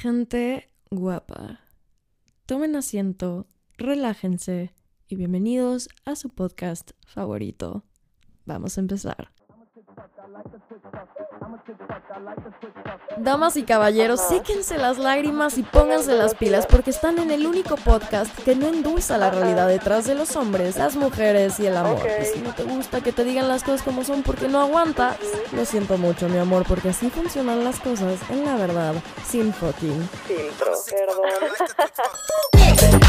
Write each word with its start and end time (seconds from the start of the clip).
Gente 0.00 0.70
guapa, 0.92 1.58
tomen 2.46 2.76
asiento, 2.76 3.48
relájense 3.76 4.72
y 5.08 5.16
bienvenidos 5.16 5.88
a 6.04 6.14
su 6.14 6.28
podcast 6.28 6.92
favorito. 7.04 7.82
Vamos 8.44 8.78
a 8.78 8.80
empezar. 8.82 9.32
Damas 13.18 13.56
y 13.56 13.64
caballeros, 13.64 14.20
séquense 14.20 14.78
las 14.78 14.98
lágrimas 14.98 15.58
y 15.58 15.62
pónganse 15.62 16.14
las 16.14 16.34
pilas 16.34 16.66
porque 16.66 16.90
están 16.90 17.18
en 17.18 17.30
el 17.30 17.46
único 17.46 17.76
podcast 17.76 18.36
que 18.44 18.54
no 18.54 18.68
endulza 18.68 19.18
la 19.18 19.30
realidad 19.30 19.68
detrás 19.68 20.06
de 20.06 20.14
los 20.14 20.36
hombres, 20.36 20.76
las 20.76 20.96
mujeres 20.96 21.58
y 21.60 21.66
el 21.66 21.76
amor. 21.76 22.00
Y 22.20 22.24
si 22.24 22.40
no 22.40 22.54
te 22.54 22.64
gusta 22.64 23.00
que 23.00 23.12
te 23.12 23.24
digan 23.24 23.48
las 23.48 23.64
cosas 23.64 23.82
como 23.82 24.04
son 24.04 24.22
porque 24.22 24.48
no 24.48 24.60
aguantas, 24.60 25.16
lo 25.52 25.64
siento 25.64 25.98
mucho, 25.98 26.28
mi 26.28 26.38
amor, 26.38 26.64
porque 26.66 26.90
así 26.90 27.10
funcionan 27.10 27.64
las 27.64 27.80
cosas 27.80 28.18
en 28.30 28.44
la 28.44 28.56
verdad, 28.56 28.94
sin 29.26 29.52
fucking 29.52 30.08
filtro. 30.26 30.72
You're 32.80 32.98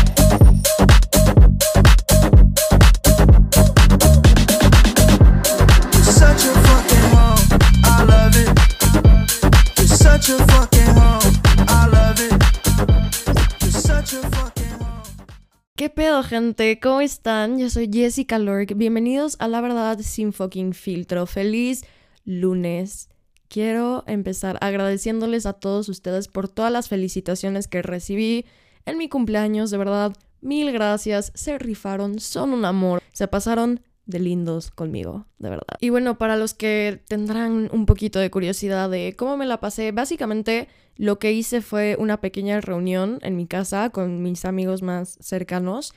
¿Qué 15.75 15.89
pedo, 15.89 16.23
gente? 16.23 16.79
¿Cómo 16.79 17.01
están? 17.01 17.57
Yo 17.57 17.69
soy 17.69 17.89
Jessica 17.91 18.37
Lork. 18.37 18.73
Bienvenidos 18.75 19.37
a 19.39 19.47
La 19.47 19.61
Verdad 19.61 19.97
Sin 19.99 20.33
Fucking 20.33 20.73
Filtro. 20.73 21.25
Feliz 21.25 21.85
lunes. 22.25 23.09
Quiero 23.47 24.03
empezar 24.05 24.57
agradeciéndoles 24.61 25.45
a 25.45 25.53
todos 25.53 25.89
ustedes 25.89 26.27
por 26.27 26.49
todas 26.49 26.71
las 26.71 26.89
felicitaciones 26.89 27.67
que 27.67 27.81
recibí 27.81 28.45
en 28.85 28.97
mi 28.97 29.09
cumpleaños. 29.09 29.71
De 29.71 29.77
verdad, 29.77 30.13
mil 30.41 30.71
gracias. 30.71 31.31
Se 31.33 31.57
rifaron, 31.57 32.19
son 32.19 32.51
un 32.51 32.65
amor. 32.65 33.01
Se 33.13 33.27
pasaron 33.27 33.81
de 34.09 34.19
lindos 34.19 34.71
conmigo, 34.71 35.25
de 35.37 35.49
verdad. 35.51 35.77
Y 35.79 35.91
bueno, 35.91 36.17
para 36.17 36.35
los 36.35 36.55
que 36.55 36.99
tendrán 37.07 37.69
un 37.71 37.85
poquito 37.85 38.17
de 38.17 38.31
curiosidad 38.31 38.89
de 38.89 39.15
cómo 39.15 39.37
me 39.37 39.45
la 39.45 39.59
pasé, 39.59 39.91
básicamente 39.91 40.67
lo 40.95 41.19
que 41.19 41.31
hice 41.31 41.61
fue 41.61 41.95
una 41.99 42.19
pequeña 42.19 42.59
reunión 42.59 43.19
en 43.21 43.35
mi 43.35 43.45
casa 43.45 43.91
con 43.91 44.23
mis 44.23 44.45
amigos 44.45 44.81
más 44.81 45.17
cercanos. 45.21 45.93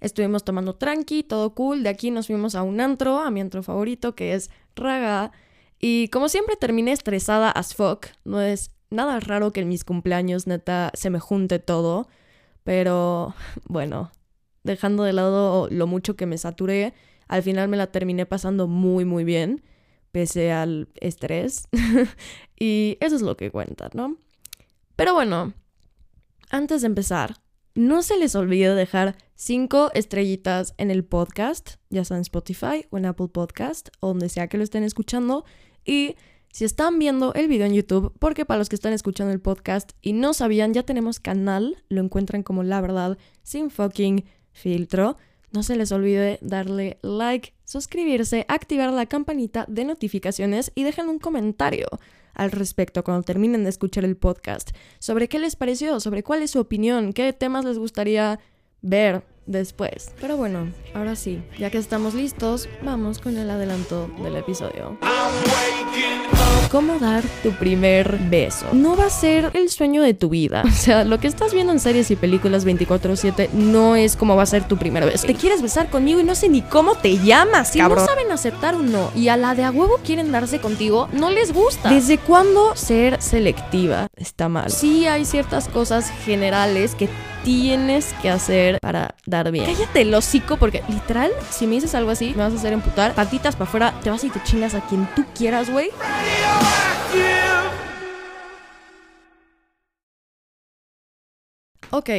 Estuvimos 0.00 0.44
tomando 0.44 0.76
tranqui, 0.76 1.24
todo 1.24 1.54
cool. 1.54 1.82
De 1.82 1.88
aquí 1.88 2.12
nos 2.12 2.28
fuimos 2.28 2.54
a 2.54 2.62
un 2.62 2.80
antro, 2.80 3.18
a 3.18 3.32
mi 3.32 3.40
antro 3.40 3.64
favorito, 3.64 4.14
que 4.14 4.34
es 4.34 4.48
Raga. 4.76 5.32
Y 5.80 6.06
como 6.08 6.28
siempre 6.28 6.54
terminé 6.54 6.92
estresada 6.92 7.50
as 7.50 7.74
fuck. 7.74 8.06
No 8.24 8.40
es 8.40 8.70
nada 8.90 9.18
raro 9.18 9.52
que 9.52 9.60
en 9.60 9.68
mis 9.68 9.84
cumpleaños 9.84 10.46
neta 10.46 10.92
se 10.94 11.10
me 11.10 11.18
junte 11.18 11.58
todo. 11.58 12.06
Pero 12.62 13.34
bueno, 13.66 14.12
dejando 14.62 15.02
de 15.02 15.12
lado 15.12 15.68
lo 15.68 15.88
mucho 15.88 16.14
que 16.14 16.26
me 16.26 16.38
saturé, 16.38 16.94
al 17.28 17.42
final 17.42 17.68
me 17.68 17.76
la 17.76 17.88
terminé 17.88 18.26
pasando 18.26 18.66
muy 18.66 19.04
muy 19.04 19.24
bien, 19.24 19.62
pese 20.12 20.52
al 20.52 20.88
estrés. 21.00 21.68
y 22.58 22.96
eso 23.00 23.16
es 23.16 23.22
lo 23.22 23.36
que 23.36 23.50
cuenta, 23.50 23.90
¿no? 23.92 24.16
Pero 24.96 25.12
bueno, 25.12 25.52
antes 26.50 26.80
de 26.82 26.86
empezar, 26.86 27.36
no 27.74 28.02
se 28.02 28.16
les 28.16 28.34
olvide 28.34 28.74
dejar 28.74 29.16
cinco 29.34 29.90
estrellitas 29.92 30.74
en 30.78 30.90
el 30.90 31.04
podcast, 31.04 31.74
ya 31.90 32.04
sea 32.04 32.16
en 32.16 32.22
Spotify 32.22 32.86
o 32.90 32.96
en 32.96 33.04
Apple 33.04 33.28
Podcast, 33.28 33.90
o 34.00 34.08
donde 34.08 34.30
sea 34.30 34.48
que 34.48 34.56
lo 34.56 34.64
estén 34.64 34.82
escuchando. 34.82 35.44
Y 35.84 36.16
si 36.50 36.64
están 36.64 36.98
viendo 36.98 37.34
el 37.34 37.48
video 37.48 37.66
en 37.66 37.74
YouTube, 37.74 38.14
porque 38.18 38.46
para 38.46 38.56
los 38.56 38.70
que 38.70 38.76
están 38.76 38.94
escuchando 38.94 39.34
el 39.34 39.42
podcast 39.42 39.92
y 40.00 40.14
no 40.14 40.32
sabían, 40.32 40.72
ya 40.72 40.84
tenemos 40.84 41.20
canal, 41.20 41.76
lo 41.90 42.00
encuentran 42.00 42.42
como 42.42 42.62
La 42.62 42.80
Verdad 42.80 43.18
sin 43.42 43.68
fucking 43.68 44.24
filtro. 44.52 45.18
No 45.52 45.62
se 45.62 45.76
les 45.76 45.92
olvide 45.92 46.38
darle 46.42 46.98
like, 47.02 47.54
suscribirse, 47.64 48.44
activar 48.48 48.92
la 48.92 49.06
campanita 49.06 49.64
de 49.68 49.84
notificaciones 49.84 50.72
y 50.74 50.82
dejen 50.82 51.08
un 51.08 51.18
comentario 51.18 51.86
al 52.34 52.50
respecto 52.52 53.02
cuando 53.02 53.22
terminen 53.22 53.64
de 53.64 53.70
escuchar 53.70 54.04
el 54.04 54.16
podcast 54.16 54.70
sobre 54.98 55.28
qué 55.28 55.38
les 55.38 55.56
pareció, 55.56 56.00
sobre 56.00 56.22
cuál 56.22 56.42
es 56.42 56.50
su 56.50 56.60
opinión, 56.60 57.12
qué 57.12 57.32
temas 57.32 57.64
les 57.64 57.78
gustaría 57.78 58.38
ver 58.82 59.24
después. 59.46 60.10
Pero 60.20 60.36
bueno, 60.36 60.72
ahora 60.94 61.16
sí, 61.16 61.42
ya 61.58 61.70
que 61.70 61.78
estamos 61.78 62.14
listos, 62.14 62.68
vamos 62.82 63.18
con 63.18 63.36
el 63.38 63.48
adelanto 63.50 64.10
del 64.22 64.36
episodio. 64.36 64.98
¿Cómo 66.70 66.98
dar 66.98 67.22
tu 67.42 67.52
primer 67.52 68.18
beso? 68.28 68.66
No 68.72 68.96
va 68.96 69.06
a 69.06 69.10
ser 69.10 69.50
el 69.54 69.70
sueño 69.70 70.02
de 70.02 70.14
tu 70.14 70.28
vida. 70.28 70.62
O 70.76 70.78
sea, 70.78 71.04
lo 71.04 71.18
que 71.18 71.26
estás 71.26 71.54
viendo 71.54 71.72
en 71.72 71.80
series 71.80 72.10
y 72.10 72.16
películas 72.16 72.66
24/7 72.66 73.50
no 73.52 73.96
es 73.96 74.14
cómo 74.14 74.36
va 74.36 74.42
a 74.42 74.46
ser 74.46 74.68
tu 74.68 74.76
primer 74.76 75.04
beso. 75.04 75.26
Te 75.26 75.34
quieres 75.34 75.62
besar 75.62 75.88
conmigo 75.88 76.20
y 76.20 76.24
no 76.24 76.34
sé 76.34 76.48
ni 76.48 76.60
cómo 76.60 76.94
te 76.96 77.18
llamas, 77.18 77.72
si 77.72 77.80
no 77.80 77.98
saben 78.04 78.30
aceptar 78.30 78.76
un 78.76 78.92
no 78.92 79.10
y 79.14 79.28
a 79.28 79.36
la 79.36 79.54
de 79.54 79.64
a 79.64 79.70
huevo 79.70 79.98
quieren 80.04 80.30
darse 80.32 80.60
contigo, 80.60 81.08
no 81.12 81.30
les 81.30 81.52
gusta. 81.52 81.88
¿Desde 81.88 82.18
cuándo 82.18 82.76
ser 82.76 83.20
selectiva 83.22 84.08
está 84.16 84.48
mal? 84.48 84.70
Sí 84.70 85.06
hay 85.06 85.24
ciertas 85.24 85.68
cosas 85.68 86.10
generales 86.24 86.94
que 86.94 87.08
tienes 87.46 88.12
que 88.20 88.28
hacer 88.28 88.80
para 88.80 89.14
dar 89.24 89.52
bien. 89.52 89.66
Cállate 89.66 90.00
el 90.00 90.12
hocico 90.12 90.56
porque 90.56 90.82
literal, 90.88 91.30
si 91.48 91.68
me 91.68 91.76
dices 91.76 91.94
algo 91.94 92.10
así, 92.10 92.30
me 92.30 92.38
vas 92.38 92.52
a 92.52 92.56
hacer 92.56 92.72
emputar. 92.72 93.14
Patitas 93.14 93.54
para 93.54 93.68
afuera, 93.68 94.00
te 94.02 94.10
vas 94.10 94.24
y 94.24 94.30
te 94.30 94.42
chingas 94.42 94.74
a 94.74 94.84
quien 94.84 95.08
tú 95.14 95.24
quieras, 95.32 95.70
güey. 95.70 95.90
Ok, 101.90 102.10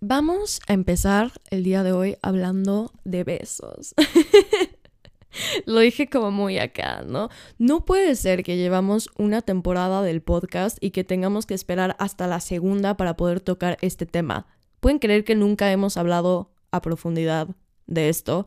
vamos 0.00 0.60
a 0.68 0.74
empezar 0.74 1.32
el 1.48 1.64
día 1.64 1.82
de 1.82 1.92
hoy 1.92 2.18
hablando 2.20 2.92
de 3.04 3.24
besos. 3.24 3.94
Lo 5.64 5.80
dije 5.80 6.10
como 6.10 6.30
muy 6.30 6.58
acá, 6.58 7.04
¿no? 7.06 7.30
No 7.56 7.86
puede 7.86 8.14
ser 8.16 8.44
que 8.44 8.58
llevamos 8.58 9.08
una 9.16 9.40
temporada 9.40 10.02
del 10.02 10.20
podcast 10.20 10.76
y 10.82 10.90
que 10.90 11.04
tengamos 11.04 11.46
que 11.46 11.54
esperar 11.54 11.96
hasta 11.98 12.26
la 12.26 12.40
segunda 12.40 12.98
para 12.98 13.16
poder 13.16 13.40
tocar 13.40 13.78
este 13.80 14.04
tema. 14.04 14.46
¿Pueden 14.84 14.98
creer 14.98 15.24
que 15.24 15.34
nunca 15.34 15.72
hemos 15.72 15.96
hablado 15.96 16.50
a 16.70 16.82
profundidad 16.82 17.48
de 17.86 18.10
esto? 18.10 18.46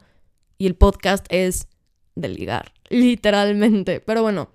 Y 0.59 0.68
el 0.68 0.75
podcast 0.75 1.25
es 1.30 1.68
de 2.14 2.28
ligar, 2.28 2.74
literalmente. 2.90 4.02
Pero 4.02 4.22
bueno, 4.22 4.50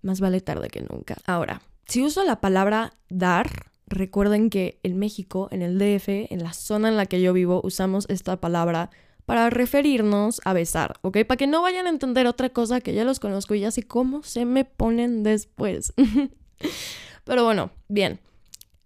más 0.00 0.18
vale 0.18 0.40
tarde 0.40 0.70
que 0.70 0.80
nunca. 0.80 1.18
Ahora, 1.24 1.62
si 1.86 2.02
uso 2.02 2.24
la 2.24 2.40
palabra 2.40 2.94
dar, 3.08 3.70
recuerden 3.86 4.50
que 4.50 4.80
en 4.82 4.98
México, 4.98 5.46
en 5.52 5.62
el 5.62 5.78
DF, 5.78 6.08
en 6.08 6.42
la 6.42 6.52
zona 6.52 6.88
en 6.88 6.96
la 6.96 7.06
que 7.06 7.22
yo 7.22 7.32
vivo, 7.32 7.60
usamos 7.62 8.06
esta 8.08 8.40
palabra 8.40 8.90
para 9.24 9.50
referirnos 9.50 10.40
a 10.44 10.52
besar, 10.52 10.96
¿ok? 11.02 11.18
Para 11.28 11.38
que 11.38 11.46
no 11.46 11.62
vayan 11.62 11.86
a 11.86 11.90
entender 11.90 12.26
otra 12.26 12.48
cosa 12.48 12.80
que 12.80 12.92
ya 12.92 13.04
los 13.04 13.20
conozco 13.20 13.54
y 13.54 13.60
ya 13.60 13.70
sé 13.70 13.84
cómo 13.84 14.24
se 14.24 14.44
me 14.46 14.64
ponen 14.64 15.22
después. 15.22 15.92
Pero 17.24 17.44
bueno, 17.44 17.70
bien. 17.86 18.18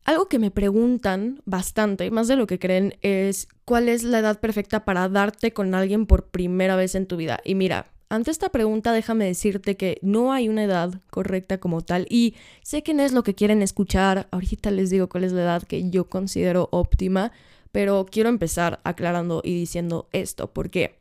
Algo 0.06 0.28
que 0.28 0.38
me 0.38 0.52
preguntan 0.52 1.42
bastante, 1.46 2.12
más 2.12 2.28
de 2.28 2.36
lo 2.36 2.46
que 2.46 2.60
creen, 2.60 2.96
es 3.02 3.48
cuál 3.64 3.88
es 3.88 4.04
la 4.04 4.20
edad 4.20 4.38
perfecta 4.38 4.84
para 4.84 5.08
darte 5.08 5.52
con 5.52 5.74
alguien 5.74 6.06
por 6.06 6.28
primera 6.28 6.76
vez 6.76 6.94
en 6.94 7.06
tu 7.06 7.16
vida. 7.16 7.40
Y 7.44 7.56
mira, 7.56 7.90
ante 8.08 8.30
esta 8.30 8.50
pregunta 8.50 8.92
déjame 8.92 9.24
decirte 9.24 9.76
que 9.76 9.98
no 10.02 10.32
hay 10.32 10.48
una 10.48 10.62
edad 10.62 11.00
correcta 11.10 11.58
como 11.58 11.80
tal 11.80 12.06
y 12.08 12.36
sé 12.62 12.84
que 12.84 12.92
es 12.92 13.12
lo 13.12 13.24
que 13.24 13.34
quieren 13.34 13.62
escuchar, 13.62 14.28
ahorita 14.30 14.70
les 14.70 14.90
digo 14.90 15.08
cuál 15.08 15.24
es 15.24 15.32
la 15.32 15.42
edad 15.42 15.64
que 15.64 15.90
yo 15.90 16.08
considero 16.08 16.68
óptima, 16.70 17.32
pero 17.72 18.06
quiero 18.08 18.28
empezar 18.28 18.78
aclarando 18.84 19.42
y 19.42 19.54
diciendo 19.54 20.08
esto, 20.12 20.52
porque 20.52 21.00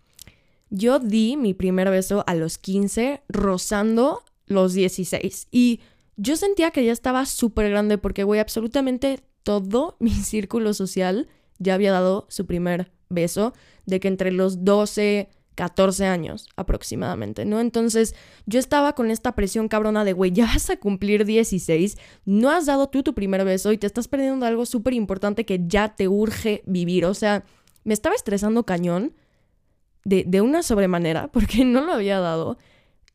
yo 0.71 0.97
di 0.97 1.38
mi 1.38 1.53
primer 1.53 1.91
beso 1.91 2.23
a 2.25 2.33
los 2.33 2.57
15, 2.57 3.21
rozando 3.29 4.23
los 4.47 4.73
16 4.73 5.47
y 5.51 5.81
yo 6.17 6.37
sentía 6.37 6.71
que 6.71 6.85
ya 6.85 6.91
estaba 6.91 7.25
súper 7.25 7.69
grande 7.69 7.97
porque, 7.97 8.23
güey, 8.23 8.39
absolutamente 8.39 9.21
todo 9.44 9.95
mi 10.00 10.12
círculo 10.12 10.73
social 10.73 11.27
ya 11.57 11.73
había 11.73 11.91
dado 11.91 12.25
su 12.29 12.45
primer 12.45 12.91
beso, 13.09 13.53
de 13.85 14.00
que 14.00 14.07
entre 14.07 14.31
los 14.31 14.65
12, 14.65 15.29
14 15.56 16.06
años 16.06 16.50
aproximadamente, 16.57 17.45
¿no? 17.45 17.59
Entonces 17.59 18.13
yo 18.45 18.59
estaba 18.59 18.94
con 18.94 19.09
esta 19.09 19.35
presión 19.35 19.67
cabrona 19.67 20.03
de, 20.03 20.13
güey, 20.13 20.31
ya 20.31 20.45
vas 20.45 20.69
a 20.69 20.77
cumplir 20.77 21.25
16, 21.25 21.97
no 22.25 22.50
has 22.50 22.65
dado 22.65 22.89
tú 22.89 23.03
tu 23.03 23.13
primer 23.13 23.45
beso 23.45 23.71
y 23.71 23.77
te 23.77 23.88
estás 23.88 24.07
perdiendo 24.07 24.45
algo 24.45 24.65
súper 24.65 24.94
importante 24.94 25.45
que 25.45 25.61
ya 25.65 25.95
te 25.95 26.07
urge 26.07 26.61
vivir. 26.65 27.06
O 27.06 27.13
sea, 27.13 27.45
me 27.83 27.94
estaba 27.94 28.15
estresando 28.15 28.65
cañón 28.65 29.13
de, 30.03 30.25
de 30.27 30.41
una 30.41 30.61
sobremanera 30.61 31.27
porque 31.31 31.63
no 31.63 31.81
lo 31.81 31.94
había 31.94 32.19
dado. 32.19 32.57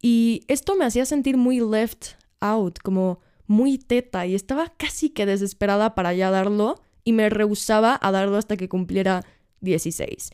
Y 0.00 0.44
esto 0.48 0.76
me 0.76 0.86
hacía 0.86 1.04
sentir 1.04 1.36
muy 1.36 1.60
left 1.60 2.19
out, 2.40 2.78
como 2.78 3.20
muy 3.46 3.78
teta 3.78 4.26
y 4.26 4.34
estaba 4.34 4.72
casi 4.76 5.10
que 5.10 5.26
desesperada 5.26 5.94
para 5.94 6.14
ya 6.14 6.30
darlo 6.30 6.80
y 7.04 7.12
me 7.12 7.28
rehusaba 7.30 7.98
a 8.00 8.12
darlo 8.12 8.36
hasta 8.36 8.56
que 8.56 8.68
cumpliera 8.68 9.24
16. 9.60 10.30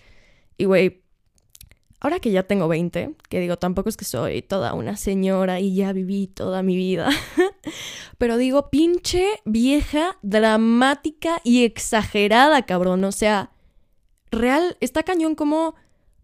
Y 0.58 0.64
güey, 0.64 1.02
Ahora 1.98 2.20
que 2.20 2.30
ya 2.30 2.42
tengo 2.42 2.68
20, 2.68 3.14
que 3.28 3.40
digo, 3.40 3.56
tampoco 3.56 3.88
es 3.88 3.96
que 3.96 4.04
soy 4.04 4.42
toda 4.42 4.74
una 4.74 4.96
señora 4.96 5.60
y 5.60 5.74
ya 5.74 5.94
viví 5.94 6.26
toda 6.26 6.62
mi 6.62 6.76
vida, 6.76 7.08
pero 8.18 8.36
digo, 8.36 8.68
pinche 8.68 9.26
vieja, 9.46 10.18
dramática 10.20 11.40
y 11.42 11.64
exagerada, 11.64 12.66
cabrón. 12.66 13.02
O 13.04 13.12
sea, 13.12 13.50
real, 14.30 14.76
está 14.80 15.04
cañón 15.04 15.34
como 15.34 15.74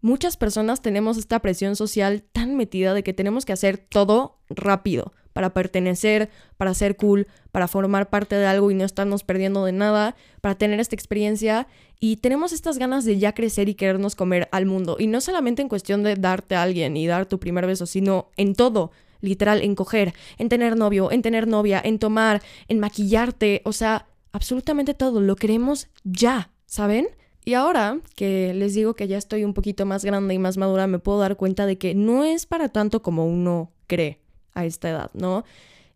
muchas 0.02 0.36
personas 0.36 0.82
tenemos 0.82 1.16
esta 1.16 1.40
presión 1.40 1.74
social 1.74 2.22
tan 2.22 2.54
metida 2.54 2.92
de 2.92 3.02
que 3.02 3.14
tenemos 3.14 3.46
que 3.46 3.54
hacer 3.54 3.78
todo 3.78 4.40
rápido 4.50 5.14
para 5.32 5.54
pertenecer, 5.54 6.30
para 6.56 6.74
ser 6.74 6.96
cool, 6.96 7.26
para 7.50 7.68
formar 7.68 8.10
parte 8.10 8.36
de 8.36 8.46
algo 8.46 8.70
y 8.70 8.74
no 8.74 8.84
estarnos 8.84 9.24
perdiendo 9.24 9.64
de 9.64 9.72
nada, 9.72 10.16
para 10.40 10.56
tener 10.56 10.80
esta 10.80 10.94
experiencia 10.94 11.66
y 12.04 12.16
tenemos 12.16 12.52
estas 12.52 12.78
ganas 12.78 13.04
de 13.04 13.18
ya 13.18 13.32
crecer 13.32 13.68
y 13.68 13.74
querernos 13.74 14.16
comer 14.16 14.48
al 14.50 14.66
mundo. 14.66 14.96
Y 14.98 15.06
no 15.06 15.20
solamente 15.20 15.62
en 15.62 15.68
cuestión 15.68 16.02
de 16.02 16.16
darte 16.16 16.56
a 16.56 16.62
alguien 16.62 16.96
y 16.96 17.06
dar 17.06 17.26
tu 17.26 17.38
primer 17.38 17.64
beso, 17.64 17.86
sino 17.86 18.30
en 18.36 18.56
todo. 18.56 18.90
Literal, 19.20 19.62
en 19.62 19.76
coger, 19.76 20.12
en 20.36 20.48
tener 20.48 20.76
novio, 20.76 21.12
en 21.12 21.22
tener 21.22 21.46
novia, 21.46 21.80
en 21.84 22.00
tomar, 22.00 22.42
en 22.66 22.80
maquillarte, 22.80 23.62
o 23.64 23.72
sea, 23.72 24.08
absolutamente 24.32 24.94
todo. 24.94 25.20
Lo 25.20 25.36
queremos 25.36 25.90
ya, 26.02 26.50
¿saben? 26.66 27.06
Y 27.44 27.54
ahora 27.54 28.00
que 28.16 28.52
les 28.52 28.74
digo 28.74 28.94
que 28.94 29.06
ya 29.06 29.16
estoy 29.16 29.44
un 29.44 29.54
poquito 29.54 29.86
más 29.86 30.04
grande 30.04 30.34
y 30.34 30.40
más 30.40 30.56
madura, 30.56 30.88
me 30.88 30.98
puedo 30.98 31.20
dar 31.20 31.36
cuenta 31.36 31.66
de 31.66 31.78
que 31.78 31.94
no 31.94 32.24
es 32.24 32.46
para 32.46 32.68
tanto 32.68 33.00
como 33.00 33.26
uno 33.26 33.70
cree 33.86 34.21
a 34.54 34.64
esta 34.64 34.90
edad, 34.90 35.10
¿no? 35.14 35.44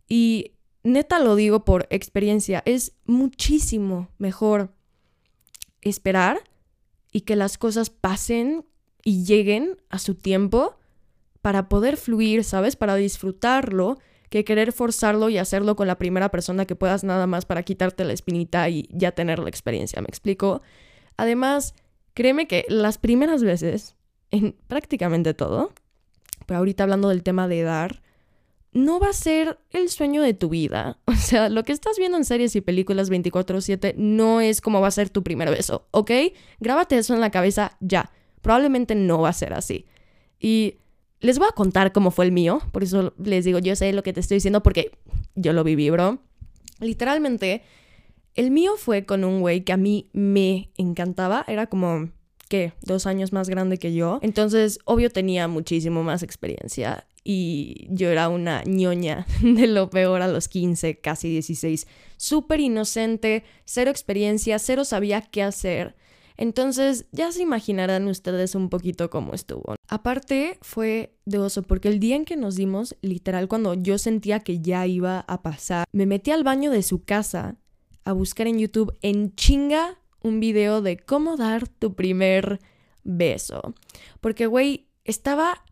Y 0.07 0.51
neta 0.83 1.19
lo 1.19 1.35
digo 1.35 1.65
por 1.65 1.87
experiencia, 1.89 2.63
es 2.65 2.93
muchísimo 3.05 4.09
mejor 4.17 4.73
esperar 5.81 6.39
y 7.11 7.21
que 7.21 7.35
las 7.35 7.57
cosas 7.57 7.89
pasen 7.89 8.65
y 9.03 9.23
lleguen 9.23 9.77
a 9.89 9.99
su 9.99 10.15
tiempo 10.15 10.77
para 11.41 11.69
poder 11.69 11.97
fluir, 11.97 12.43
¿sabes? 12.43 12.75
Para 12.75 12.95
disfrutarlo, 12.95 13.97
que 14.29 14.43
querer 14.43 14.73
forzarlo 14.73 15.29
y 15.29 15.37
hacerlo 15.37 15.75
con 15.75 15.87
la 15.87 15.97
primera 15.97 16.29
persona 16.29 16.65
que 16.65 16.75
puedas 16.75 17.03
nada 17.03 17.27
más 17.27 17.45
para 17.45 17.63
quitarte 17.63 18.03
la 18.03 18.13
espinita 18.13 18.67
y 18.69 18.87
ya 18.91 19.13
tener 19.13 19.39
la 19.39 19.49
experiencia, 19.49 20.01
¿me 20.01 20.07
explico? 20.07 20.61
Además, 21.15 21.73
créeme 22.13 22.47
que 22.47 22.65
las 22.67 22.97
primeras 22.97 23.43
veces, 23.43 23.95
en 24.31 24.55
prácticamente 24.67 25.33
todo, 25.33 25.71
pero 26.45 26.59
ahorita 26.59 26.83
hablando 26.83 27.09
del 27.09 27.23
tema 27.23 27.47
de 27.47 27.63
dar, 27.63 28.01
no 28.77 28.99
va 28.99 29.09
a 29.09 29.13
ser 29.13 29.57
el 29.71 29.89
sueño 29.89 30.21
de 30.21 30.33
tu 30.33 30.49
vida. 30.49 30.99
O 31.07 31.29
sea, 31.29 31.49
lo 31.49 31.63
que 31.63 31.73
estás 31.73 31.97
viendo 31.97 32.17
en 32.17 32.23
series 32.23 32.55
y 32.55 32.61
películas 32.61 33.09
24/7 33.09 33.95
no 33.97 34.39
es 34.39 34.61
como 34.61 34.79
va 34.79 34.87
a 34.87 34.91
ser 34.91 35.09
tu 35.09 35.23
primer 35.23 35.49
beso, 35.49 35.87
¿ok? 35.91 36.11
Grábate 36.59 36.97
eso 36.97 37.13
en 37.13 37.19
la 37.19 37.31
cabeza 37.31 37.75
ya. 37.81 38.11
Probablemente 38.41 38.95
no 38.95 39.19
va 39.19 39.29
a 39.29 39.33
ser 39.33 39.53
así. 39.53 39.85
Y 40.39 40.75
les 41.19 41.37
voy 41.37 41.47
a 41.49 41.55
contar 41.55 41.91
cómo 41.91 42.11
fue 42.11 42.25
el 42.25 42.31
mío, 42.31 42.61
por 42.71 42.83
eso 42.83 43.13
les 43.21 43.43
digo, 43.43 43.59
yo 43.59 43.75
sé 43.75 43.91
lo 43.91 44.03
que 44.03 44.13
te 44.13 44.21
estoy 44.21 44.35
diciendo 44.35 44.63
porque 44.63 44.91
yo 45.35 45.51
lo 45.51 45.63
viví, 45.65 45.89
bro. 45.89 46.19
Literalmente, 46.79 47.63
el 48.35 48.51
mío 48.51 48.73
fue 48.77 49.05
con 49.05 49.25
un 49.25 49.41
güey 49.41 49.65
que 49.65 49.73
a 49.73 49.77
mí 49.77 50.09
me 50.13 50.71
encantaba, 50.77 51.43
era 51.47 51.67
como 51.67 52.11
¿qué? 52.47 52.73
Dos 52.83 53.05
años 53.05 53.33
más 53.33 53.49
grande 53.49 53.77
que 53.79 53.93
yo. 53.93 54.19
Entonces, 54.21 54.79
obvio, 54.85 55.09
tenía 55.09 55.47
muchísimo 55.47 56.03
más 56.03 56.23
experiencia 56.23 57.05
y 57.29 57.87
yo 57.89 58.09
era 58.09 58.29
una 58.29 58.63
ñoña 58.63 59.27
de 59.41 59.67
lo 59.67 59.89
peor 59.89 60.21
a 60.21 60.29
los 60.29 60.47
15, 60.47 60.99
casi 61.01 61.27
16. 61.29 61.85
Súper 62.15 62.61
inocente, 62.61 63.43
cero 63.65 63.91
experiencia, 63.91 64.57
cero 64.59 64.85
sabía 64.85 65.19
qué 65.19 65.43
hacer. 65.43 65.97
Entonces 66.37 67.05
ya 67.11 67.33
se 67.33 67.41
imaginarán 67.41 68.07
ustedes 68.07 68.55
un 68.55 68.69
poquito 68.69 69.09
cómo 69.09 69.33
estuvo. 69.33 69.75
Aparte 69.89 70.57
fue 70.61 71.17
de 71.25 71.39
oso 71.39 71.63
porque 71.63 71.89
el 71.89 71.99
día 71.99 72.15
en 72.15 72.23
que 72.23 72.37
nos 72.37 72.55
dimos, 72.55 72.95
literal 73.01 73.49
cuando 73.49 73.73
yo 73.73 73.97
sentía 73.97 74.39
que 74.39 74.61
ya 74.61 74.87
iba 74.87 75.25
a 75.27 75.41
pasar, 75.41 75.85
me 75.91 76.05
metí 76.05 76.31
al 76.31 76.45
baño 76.45 76.71
de 76.71 76.81
su 76.81 77.03
casa 77.03 77.57
a 78.05 78.13
buscar 78.13 78.47
en 78.47 78.59
YouTube 78.59 78.95
en 79.01 79.35
chinga 79.35 79.99
un 80.21 80.39
video 80.39 80.81
de 80.81 80.95
cómo 80.95 81.35
dar 81.35 81.67
tu 81.67 81.93
primer 81.93 82.61
beso. 83.03 83.73
Porque, 84.21 84.45
güey, 84.45 84.87
estaba 85.03 85.63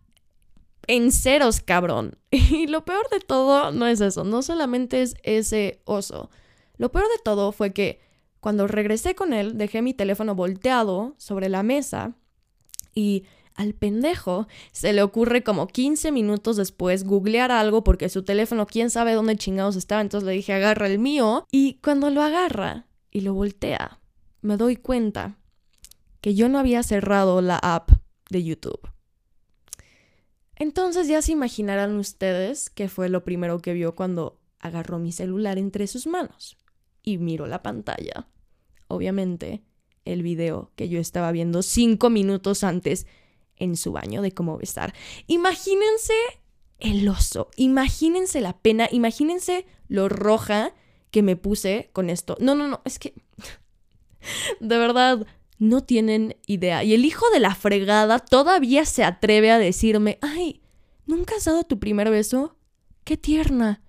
en 0.88 1.12
ceros, 1.12 1.62
cabrón. 1.62 2.18
Y 2.32 2.68
lo 2.68 2.86
peor 2.86 3.10
de 3.10 3.20
todo 3.20 3.72
no 3.72 3.88
es 3.88 4.02
eso, 4.02 4.24
no 4.24 4.42
solamente 4.42 5.02
es 5.02 5.16
ese 5.24 5.82
oso. 5.86 6.30
Lo 6.78 6.92
peor 6.92 7.06
de 7.06 7.22
todo 7.24 7.52
fue 7.52 7.74
que 7.74 8.00
cuando 8.40 8.68
regresé 8.68 9.16
con 9.16 9.34
él, 9.34 9.58
dejé 9.58 9.82
mi 9.82 9.94
teléfono 9.94 10.36
volteado 10.36 11.16
sobre 11.18 11.50
la 11.50 11.64
mesa 11.64 12.14
y 12.94 13.24
al 13.56 13.74
pendejo 13.74 14.48
se 14.72 14.94
le 14.94 15.02
ocurre 15.02 15.44
como 15.44 15.68
15 15.68 16.12
minutos 16.12 16.58
después 16.58 17.06
googlear 17.06 17.52
algo 17.52 17.84
porque 17.84 18.10
su 18.10 18.24
teléfono 18.24 18.68
quién 18.68 18.90
sabe 18.90 19.14
dónde 19.14 19.38
chingados 19.38 19.76
estaba, 19.76 20.02
entonces 20.02 20.28
le 20.28 20.34
dije 20.34 20.54
agarra 20.54 20.88
el 20.88 21.00
mío 21.00 21.48
y 21.52 21.80
cuando 21.82 22.10
lo 22.10 22.22
agarra 22.22 22.86
y 23.12 23.22
lo 23.22 23.34
voltea, 23.34 24.00
me 24.42 24.58
doy 24.58 24.76
cuenta 24.76 25.38
que 26.22 26.36
yo 26.36 26.50
no 26.50 26.60
había 26.60 26.84
cerrado 26.84 27.42
la 27.42 27.58
app 27.58 27.92
de 28.30 28.44
YouTube. 28.44 28.95
Entonces 30.56 31.08
ya 31.08 31.22
se 31.22 31.32
imaginarán 31.32 31.96
ustedes 31.98 32.70
qué 32.70 32.88
fue 32.90 33.10
lo 33.10 33.24
primero 33.24 33.60
que 33.60 33.74
vio 33.74 33.96
cuando 33.96 34.40
agarró 34.60 35.00
mi 35.00 35.12
celular 35.12 35.58
entre 35.58 35.88
sus 35.88 36.08
manos 36.08 36.58
y 37.04 37.18
miró 37.18 37.48
la 37.48 37.62
pantalla. 37.62 38.28
Obviamente, 38.88 39.64
el 40.06 40.24
video 40.24 40.72
que 40.76 40.90
yo 40.90 41.00
estaba 41.00 41.32
viendo 41.32 41.62
cinco 41.62 42.10
minutos 42.10 42.64
antes 42.64 43.08
en 43.58 43.76
su 43.78 43.92
baño 43.92 44.22
de 44.22 44.32
cómo 44.32 44.58
besar. 44.58 44.94
Imagínense 45.28 46.14
el 46.80 47.08
oso, 47.08 47.50
imagínense 47.56 48.42
la 48.42 48.58
pena, 48.58 48.88
imagínense 48.92 49.66
lo 49.88 50.10
roja 50.10 50.74
que 51.12 51.22
me 51.22 51.36
puse 51.36 51.90
con 51.94 52.10
esto. 52.10 52.38
No, 52.40 52.56
no, 52.56 52.68
no, 52.68 52.82
es 52.86 53.00
que 53.00 53.14
de 54.60 54.78
verdad 54.78 55.26
no 55.58 55.84
tienen 55.84 56.36
idea. 56.46 56.84
Y 56.84 56.94
el 56.94 57.06
hijo 57.06 57.26
de 57.34 57.40
la 57.40 57.56
fregada 57.56 58.20
todavía 58.20 58.86
se 58.86 59.04
atreve 59.04 59.52
a 59.52 59.58
decirme, 59.58 60.18
ay, 60.22 60.62
¿nunca 61.06 61.36
has 61.36 61.46
dado 61.46 61.64
tu 61.64 61.80
primer 61.80 62.10
beso? 62.10 62.56
¡Qué 63.04 63.18
tierna! 63.18 63.82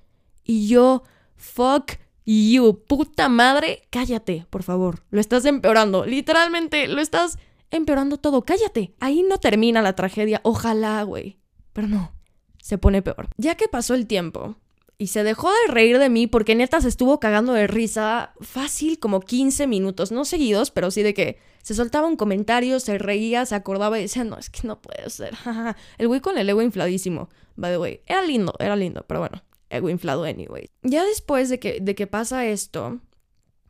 Y 0.44 0.68
yo, 0.68 1.02
fuck 1.36 1.92
you, 2.24 2.82
puta 2.86 3.28
madre, 3.28 3.82
cállate, 3.90 4.46
por 4.50 4.62
favor. 4.62 5.02
Lo 5.10 5.20
estás 5.20 5.44
empeorando. 5.44 6.04
Literalmente, 6.06 6.88
lo 6.88 7.00
estás 7.00 7.38
empeorando 7.70 8.18
todo. 8.18 8.42
Cállate. 8.42 8.94
Ahí 9.00 9.22
no 9.22 9.38
termina 9.38 9.82
la 9.82 9.94
tragedia. 9.94 10.40
Ojalá, 10.44 11.02
güey. 11.02 11.38
Pero 11.72 11.88
no, 11.88 12.12
se 12.58 12.78
pone 12.78 13.02
peor. 13.02 13.28
Ya 13.36 13.54
que 13.54 13.68
pasó 13.68 13.94
el 13.94 14.06
tiempo, 14.06 14.56
y 14.98 15.08
se 15.08 15.24
dejó 15.24 15.50
de 15.50 15.72
reír 15.72 15.98
de 15.98 16.08
mí 16.08 16.26
porque 16.26 16.54
neta 16.54 16.80
se 16.80 16.88
estuvo 16.88 17.20
cagando 17.20 17.52
de 17.52 17.66
risa 17.66 18.32
fácil 18.40 18.98
como 18.98 19.20
15 19.20 19.66
minutos, 19.66 20.10
no 20.10 20.24
seguidos, 20.24 20.70
pero 20.70 20.90
sí 20.90 21.02
de 21.02 21.12
que 21.12 21.38
se 21.66 21.74
soltaba 21.74 22.06
un 22.06 22.14
comentario, 22.14 22.78
se 22.78 22.96
reía, 22.96 23.44
se 23.44 23.56
acordaba 23.56 23.98
y 23.98 24.02
decía, 24.02 24.22
no, 24.22 24.38
es 24.38 24.50
que 24.50 24.68
no 24.68 24.80
puede 24.80 25.10
ser. 25.10 25.34
el 25.98 26.06
güey 26.06 26.20
con 26.20 26.38
el 26.38 26.48
ego 26.48 26.62
infladísimo, 26.62 27.28
by 27.56 27.72
the 27.72 27.78
way. 27.78 28.00
Era 28.06 28.22
lindo, 28.22 28.54
era 28.60 28.76
lindo, 28.76 29.04
pero 29.08 29.18
bueno, 29.18 29.42
ego 29.68 29.90
inflado 29.90 30.22
anyway. 30.22 30.70
Ya 30.84 31.04
después 31.04 31.48
de 31.48 31.58
que, 31.58 31.80
de 31.80 31.96
que 31.96 32.06
pasa 32.06 32.46
esto, 32.46 33.00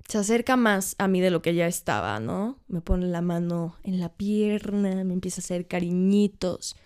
se 0.06 0.18
acerca 0.18 0.58
más 0.58 0.94
a 0.98 1.08
mí 1.08 1.22
de 1.22 1.30
lo 1.30 1.40
que 1.40 1.54
ya 1.54 1.66
estaba, 1.66 2.20
¿no? 2.20 2.58
Me 2.68 2.82
pone 2.82 3.06
la 3.06 3.22
mano 3.22 3.76
en 3.82 3.98
la 3.98 4.10
pierna, 4.10 5.02
me 5.02 5.14
empieza 5.14 5.40
a 5.40 5.44
hacer 5.44 5.66
cariñitos. 5.66 6.76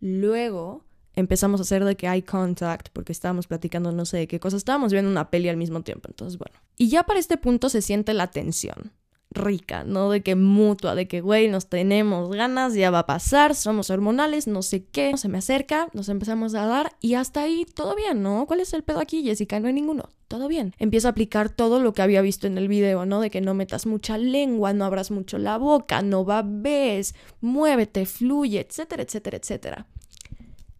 Luego 0.00 0.84
empezamos 1.14 1.60
a 1.60 1.62
hacer 1.62 1.82
de 1.82 1.96
que 1.96 2.08
eye 2.08 2.26
contact 2.26 2.90
porque 2.92 3.12
estábamos 3.12 3.46
platicando 3.46 3.90
no 3.90 4.04
sé 4.04 4.18
de 4.18 4.28
qué 4.28 4.38
cosa, 4.38 4.58
estábamos 4.58 4.92
viendo 4.92 5.10
una 5.10 5.30
peli 5.30 5.48
al 5.48 5.56
mismo 5.56 5.80
tiempo, 5.80 6.10
entonces 6.10 6.36
bueno. 6.36 6.60
Y 6.76 6.90
ya 6.90 7.04
para 7.04 7.20
este 7.20 7.38
punto 7.38 7.70
se 7.70 7.80
siente 7.80 8.12
la 8.12 8.26
tensión 8.26 8.92
rica, 9.30 9.84
¿no? 9.84 10.10
De 10.10 10.22
que 10.22 10.36
mutua, 10.36 10.94
de 10.94 11.06
que, 11.06 11.20
güey, 11.20 11.48
nos 11.48 11.68
tenemos 11.68 12.30
ganas, 12.30 12.74
ya 12.74 12.90
va 12.90 13.00
a 13.00 13.06
pasar, 13.06 13.54
somos 13.54 13.90
hormonales, 13.90 14.46
no 14.46 14.62
sé 14.62 14.84
qué, 14.84 15.16
se 15.16 15.28
me 15.28 15.38
acerca, 15.38 15.88
nos 15.92 16.08
empezamos 16.08 16.54
a 16.54 16.66
dar 16.66 16.96
y 17.00 17.14
hasta 17.14 17.42
ahí 17.42 17.66
todo 17.74 17.94
bien, 17.94 18.22
¿no? 18.22 18.46
¿Cuál 18.46 18.60
es 18.60 18.72
el 18.72 18.82
pedo 18.82 19.00
aquí, 19.00 19.22
Jessica? 19.22 19.60
No 19.60 19.68
hay 19.68 19.74
ninguno, 19.74 20.08
todo 20.28 20.48
bien. 20.48 20.74
Empiezo 20.78 21.08
a 21.08 21.10
aplicar 21.10 21.50
todo 21.50 21.80
lo 21.80 21.92
que 21.92 22.02
había 22.02 22.22
visto 22.22 22.46
en 22.46 22.58
el 22.58 22.68
video, 22.68 23.04
¿no? 23.06 23.20
De 23.20 23.30
que 23.30 23.40
no 23.40 23.54
metas 23.54 23.86
mucha 23.86 24.16
lengua, 24.18 24.72
no 24.72 24.84
abras 24.84 25.10
mucho 25.10 25.38
la 25.38 25.58
boca, 25.58 26.02
no 26.02 26.24
babes, 26.24 27.14
muévete, 27.40 28.06
fluye, 28.06 28.60
etcétera, 28.60 29.02
etcétera, 29.02 29.36
etcétera. 29.36 29.86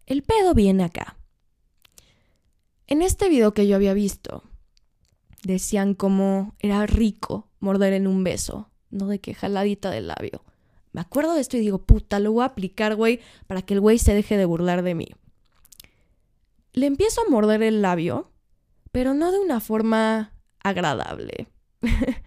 El 0.05 0.23
pedo 0.23 0.53
viene 0.55 0.83
acá. 0.83 1.17
En 2.87 3.03
este 3.03 3.29
video 3.29 3.53
que 3.53 3.67
yo 3.67 3.75
había 3.75 3.93
visto, 3.93 4.43
decían 5.43 5.93
como 5.93 6.55
era 6.59 6.87
rico 6.87 7.48
morder 7.59 7.93
en 7.93 8.07
un 8.07 8.23
beso, 8.23 8.69
no 8.89 9.07
de 9.07 9.19
que 9.19 9.33
jaladita 9.33 9.91
del 9.91 10.07
labio. 10.07 10.43
Me 10.91 11.01
acuerdo 11.01 11.33
de 11.33 11.41
esto 11.41 11.57
y 11.57 11.59
digo, 11.59 11.79
puta, 11.79 12.19
lo 12.19 12.31
voy 12.31 12.43
a 12.43 12.47
aplicar, 12.47 12.95
güey, 12.95 13.19
para 13.47 13.61
que 13.61 13.75
el 13.75 13.79
güey 13.79 13.99
se 13.99 14.13
deje 14.13 14.37
de 14.37 14.45
burlar 14.45 14.81
de 14.81 14.95
mí. 14.95 15.07
Le 16.73 16.87
empiezo 16.87 17.21
a 17.21 17.29
morder 17.29 17.61
el 17.61 17.81
labio, 17.81 18.31
pero 18.91 19.13
no 19.13 19.31
de 19.31 19.39
una 19.39 19.59
forma 19.59 20.33
agradable. 20.63 21.47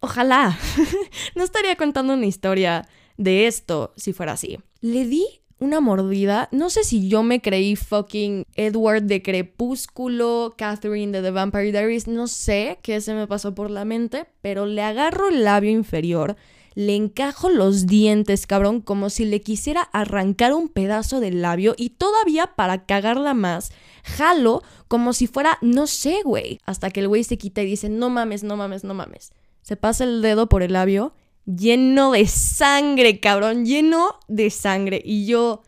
Ojalá. 0.00 0.56
no 1.34 1.42
estaría 1.42 1.76
contando 1.76 2.14
una 2.14 2.26
historia 2.26 2.86
de 3.16 3.46
esto 3.46 3.92
si 3.96 4.12
fuera 4.12 4.32
así. 4.32 4.58
Le 4.80 5.04
di 5.04 5.26
una 5.58 5.80
mordida. 5.80 6.48
No 6.52 6.70
sé 6.70 6.84
si 6.84 7.08
yo 7.08 7.22
me 7.22 7.40
creí 7.40 7.76
fucking 7.76 8.44
Edward 8.54 9.02
de 9.02 9.22
Crepúsculo, 9.22 10.54
Catherine 10.56 11.12
de 11.12 11.22
The 11.22 11.30
Vampire 11.30 11.72
Diaries, 11.72 12.08
no 12.08 12.26
sé 12.26 12.78
qué 12.82 13.00
se 13.00 13.14
me 13.14 13.26
pasó 13.26 13.54
por 13.54 13.70
la 13.70 13.84
mente, 13.84 14.26
pero 14.42 14.66
le 14.66 14.82
agarro 14.82 15.28
el 15.28 15.44
labio 15.44 15.70
inferior, 15.70 16.36
le 16.74 16.94
encajo 16.94 17.48
los 17.48 17.86
dientes, 17.86 18.46
cabrón, 18.46 18.82
como 18.82 19.08
si 19.08 19.24
le 19.24 19.40
quisiera 19.40 19.80
arrancar 19.80 20.52
un 20.52 20.68
pedazo 20.68 21.20
del 21.20 21.40
labio 21.40 21.74
y 21.78 21.90
todavía 21.90 22.48
para 22.54 22.84
cagarla 22.84 23.32
más, 23.32 23.72
jalo 24.04 24.62
como 24.88 25.14
si 25.14 25.26
fuera, 25.26 25.58
no 25.62 25.86
sé, 25.86 26.20
güey, 26.22 26.60
hasta 26.66 26.90
que 26.90 27.00
el 27.00 27.08
güey 27.08 27.24
se 27.24 27.38
quita 27.38 27.62
y 27.62 27.66
dice, 27.66 27.88
no 27.88 28.10
mames, 28.10 28.44
no 28.44 28.56
mames, 28.56 28.84
no 28.84 28.92
mames. 28.92 29.32
Se 29.62 29.76
pasa 29.76 30.04
el 30.04 30.22
dedo 30.22 30.48
por 30.48 30.62
el 30.62 30.74
labio 30.74 31.14
lleno 31.46 32.12
de 32.12 32.26
sangre, 32.26 33.20
cabrón, 33.20 33.64
lleno 33.64 34.18
de 34.28 34.50
sangre. 34.50 35.00
Y 35.04 35.26
yo, 35.26 35.62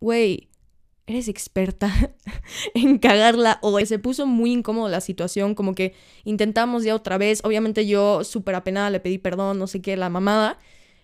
güey, 0.00 0.48
eres 1.06 1.28
experta 1.28 1.92
en 2.74 2.98
cagarla. 2.98 3.58
O 3.62 3.78
se 3.80 3.98
puso 3.98 4.26
muy 4.26 4.52
incómoda 4.52 4.90
la 4.90 5.00
situación, 5.00 5.54
como 5.54 5.74
que 5.74 5.94
intentamos 6.24 6.84
ya 6.84 6.94
otra 6.94 7.18
vez. 7.18 7.40
Obviamente 7.44 7.86
yo 7.86 8.24
súper 8.24 8.54
apenada 8.54 8.90
le 8.90 9.00
pedí 9.00 9.18
perdón, 9.18 9.58
no 9.58 9.66
sé 9.66 9.82
qué, 9.82 9.96
la 9.96 10.08
mamada 10.08 10.58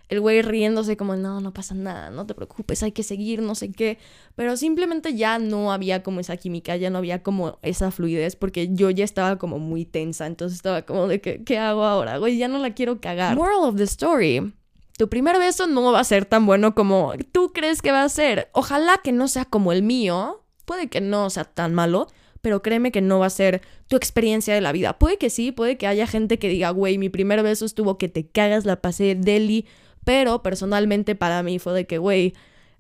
el 0.08 0.20
güey 0.20 0.42
riéndose 0.42 0.96
como, 0.96 1.16
no, 1.16 1.40
no 1.40 1.52
pasa 1.52 1.74
nada, 1.74 2.10
no 2.10 2.26
te 2.26 2.34
preocupes, 2.34 2.82
hay 2.82 2.92
que 2.92 3.02
seguir, 3.02 3.40
no 3.40 3.54
sé 3.54 3.72
qué. 3.72 3.98
Pero 4.36 4.56
simplemente 4.56 5.14
ya 5.14 5.38
no 5.38 5.72
había 5.72 6.02
como 6.02 6.20
esa 6.20 6.36
química, 6.36 6.76
ya 6.76 6.90
no 6.90 6.98
había 6.98 7.22
como 7.22 7.58
esa 7.62 7.90
fluidez, 7.90 8.36
porque 8.36 8.68
yo 8.72 8.90
ya 8.90 9.04
estaba 9.04 9.36
como 9.38 9.58
muy 9.58 9.84
tensa, 9.84 10.26
entonces 10.26 10.56
estaba 10.56 10.82
como 10.82 11.06
de, 11.08 11.20
¿qué, 11.20 11.42
qué 11.42 11.58
hago 11.58 11.84
ahora? 11.84 12.18
Güey, 12.18 12.36
ya 12.36 12.48
no 12.48 12.58
la 12.58 12.74
quiero 12.74 13.00
cagar. 13.00 13.36
Moral 13.36 13.60
of 13.62 13.76
the 13.76 13.84
story. 13.84 14.52
Tu 14.96 15.08
primer 15.08 15.38
beso 15.38 15.66
no 15.66 15.90
va 15.90 16.00
a 16.00 16.04
ser 16.04 16.24
tan 16.24 16.46
bueno 16.46 16.74
como 16.74 17.14
tú 17.32 17.52
crees 17.52 17.82
que 17.82 17.90
va 17.90 18.04
a 18.04 18.08
ser. 18.08 18.48
Ojalá 18.52 19.00
que 19.02 19.10
no 19.10 19.26
sea 19.26 19.44
como 19.44 19.72
el 19.72 19.82
mío. 19.82 20.44
Puede 20.66 20.88
que 20.88 21.00
no 21.00 21.28
sea 21.30 21.44
tan 21.44 21.74
malo, 21.74 22.06
pero 22.40 22.62
créeme 22.62 22.92
que 22.92 23.00
no 23.00 23.18
va 23.18 23.26
a 23.26 23.30
ser 23.30 23.60
tu 23.88 23.96
experiencia 23.96 24.54
de 24.54 24.60
la 24.60 24.70
vida. 24.70 24.98
Puede 24.98 25.18
que 25.18 25.30
sí, 25.30 25.50
puede 25.50 25.76
que 25.76 25.86
haya 25.86 26.06
gente 26.06 26.38
que 26.38 26.48
diga, 26.48 26.70
güey, 26.70 26.96
mi 26.96 27.08
primer 27.08 27.42
beso 27.42 27.64
estuvo 27.64 27.98
que 27.98 28.08
te 28.08 28.26
cagas, 28.28 28.64
la 28.64 28.80
pasé 28.80 29.14
deli, 29.14 29.66
pero 30.04 30.42
personalmente 30.42 31.14
para 31.14 31.42
mí 31.42 31.58
fue 31.58 31.72
de 31.72 31.86
que, 31.86 31.98
güey, 31.98 32.34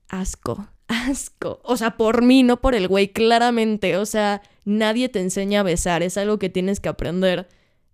asco, 0.08 0.68
asco. 0.88 1.60
O 1.64 1.76
sea, 1.76 1.96
por 1.96 2.22
mí, 2.22 2.42
no 2.42 2.60
por 2.60 2.74
el 2.74 2.88
güey, 2.88 3.08
claramente. 3.08 3.96
O 3.96 4.06
sea, 4.06 4.42
nadie 4.64 5.08
te 5.08 5.20
enseña 5.20 5.60
a 5.60 5.64
besar, 5.64 6.02
es 6.02 6.16
algo 6.16 6.38
que 6.38 6.48
tienes 6.48 6.80
que 6.80 6.88
aprender 6.88 7.48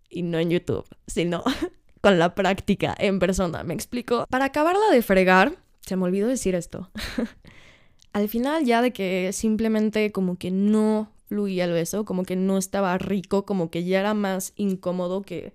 y 0.08 0.22
no 0.22 0.38
en 0.38 0.50
YouTube, 0.50 0.84
sino 1.06 1.44
con 2.00 2.18
la 2.18 2.34
práctica 2.34 2.94
en 2.98 3.18
persona, 3.18 3.62
¿me 3.62 3.74
explico? 3.74 4.26
Para 4.28 4.46
acabarla 4.46 4.90
de 4.90 5.02
fregar, 5.02 5.56
se 5.82 5.96
me 5.96 6.04
olvidó 6.04 6.28
decir 6.28 6.54
esto. 6.54 6.90
Al 8.12 8.28
final 8.28 8.64
ya 8.64 8.82
de 8.82 8.92
que 8.92 9.32
simplemente 9.32 10.10
como 10.10 10.36
que 10.36 10.50
no 10.50 11.12
fluía 11.26 11.64
el 11.64 11.72
beso, 11.72 12.04
como 12.04 12.24
que 12.24 12.34
no 12.34 12.58
estaba 12.58 12.98
rico, 12.98 13.46
como 13.46 13.70
que 13.70 13.84
ya 13.84 14.00
era 14.00 14.14
más 14.14 14.52
incómodo 14.56 15.22
que, 15.22 15.52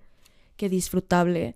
que 0.56 0.70
disfrutable 0.70 1.54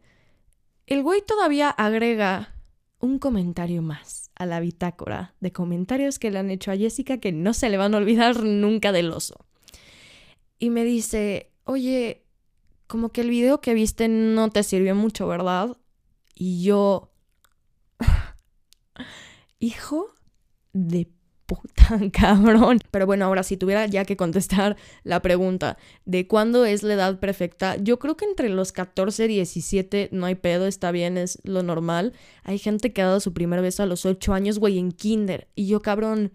el 0.90 1.04
güey 1.04 1.22
todavía 1.22 1.70
agrega 1.70 2.52
un 2.98 3.18
comentario 3.18 3.80
más 3.80 4.30
a 4.34 4.44
la 4.44 4.58
bitácora 4.60 5.34
de 5.40 5.52
comentarios 5.52 6.18
que 6.18 6.30
le 6.30 6.40
han 6.40 6.50
hecho 6.50 6.72
a 6.72 6.76
Jessica 6.76 7.18
que 7.18 7.32
no 7.32 7.54
se 7.54 7.70
le 7.70 7.76
van 7.76 7.94
a 7.94 7.98
olvidar 7.98 8.42
nunca 8.42 8.90
del 8.90 9.12
oso. 9.12 9.46
Y 10.58 10.70
me 10.70 10.84
dice, 10.84 11.52
oye, 11.64 12.24
como 12.88 13.10
que 13.10 13.20
el 13.20 13.30
video 13.30 13.60
que 13.60 13.72
viste 13.72 14.08
no 14.08 14.50
te 14.50 14.64
sirvió 14.64 14.96
mucho, 14.96 15.28
¿verdad? 15.28 15.76
Y 16.34 16.64
yo, 16.64 17.12
hijo 19.60 20.12
de 20.72 21.08
puta, 21.50 21.98
cabrón. 22.12 22.78
Pero 22.92 23.06
bueno, 23.06 23.24
ahora 23.24 23.42
si 23.42 23.56
tuviera 23.56 23.84
ya 23.86 24.04
que 24.04 24.16
contestar 24.16 24.76
la 25.02 25.20
pregunta 25.20 25.76
de 26.04 26.28
cuándo 26.28 26.64
es 26.64 26.84
la 26.84 26.94
edad 26.94 27.18
perfecta, 27.18 27.76
yo 27.76 27.98
creo 27.98 28.16
que 28.16 28.24
entre 28.24 28.48
los 28.48 28.70
14 28.70 29.24
y 29.24 29.28
17 29.28 30.10
no 30.12 30.26
hay 30.26 30.36
pedo, 30.36 30.68
está 30.68 30.92
bien, 30.92 31.18
es 31.18 31.40
lo 31.42 31.64
normal. 31.64 32.12
Hay 32.44 32.58
gente 32.58 32.92
que 32.92 33.02
ha 33.02 33.06
dado 33.06 33.18
su 33.18 33.32
primer 33.32 33.60
beso 33.62 33.82
a 33.82 33.86
los 33.86 34.06
8 34.06 34.32
años, 34.32 34.60
güey, 34.60 34.78
en 34.78 34.92
kinder. 34.92 35.48
Y 35.56 35.66
yo, 35.66 35.82
cabrón, 35.82 36.32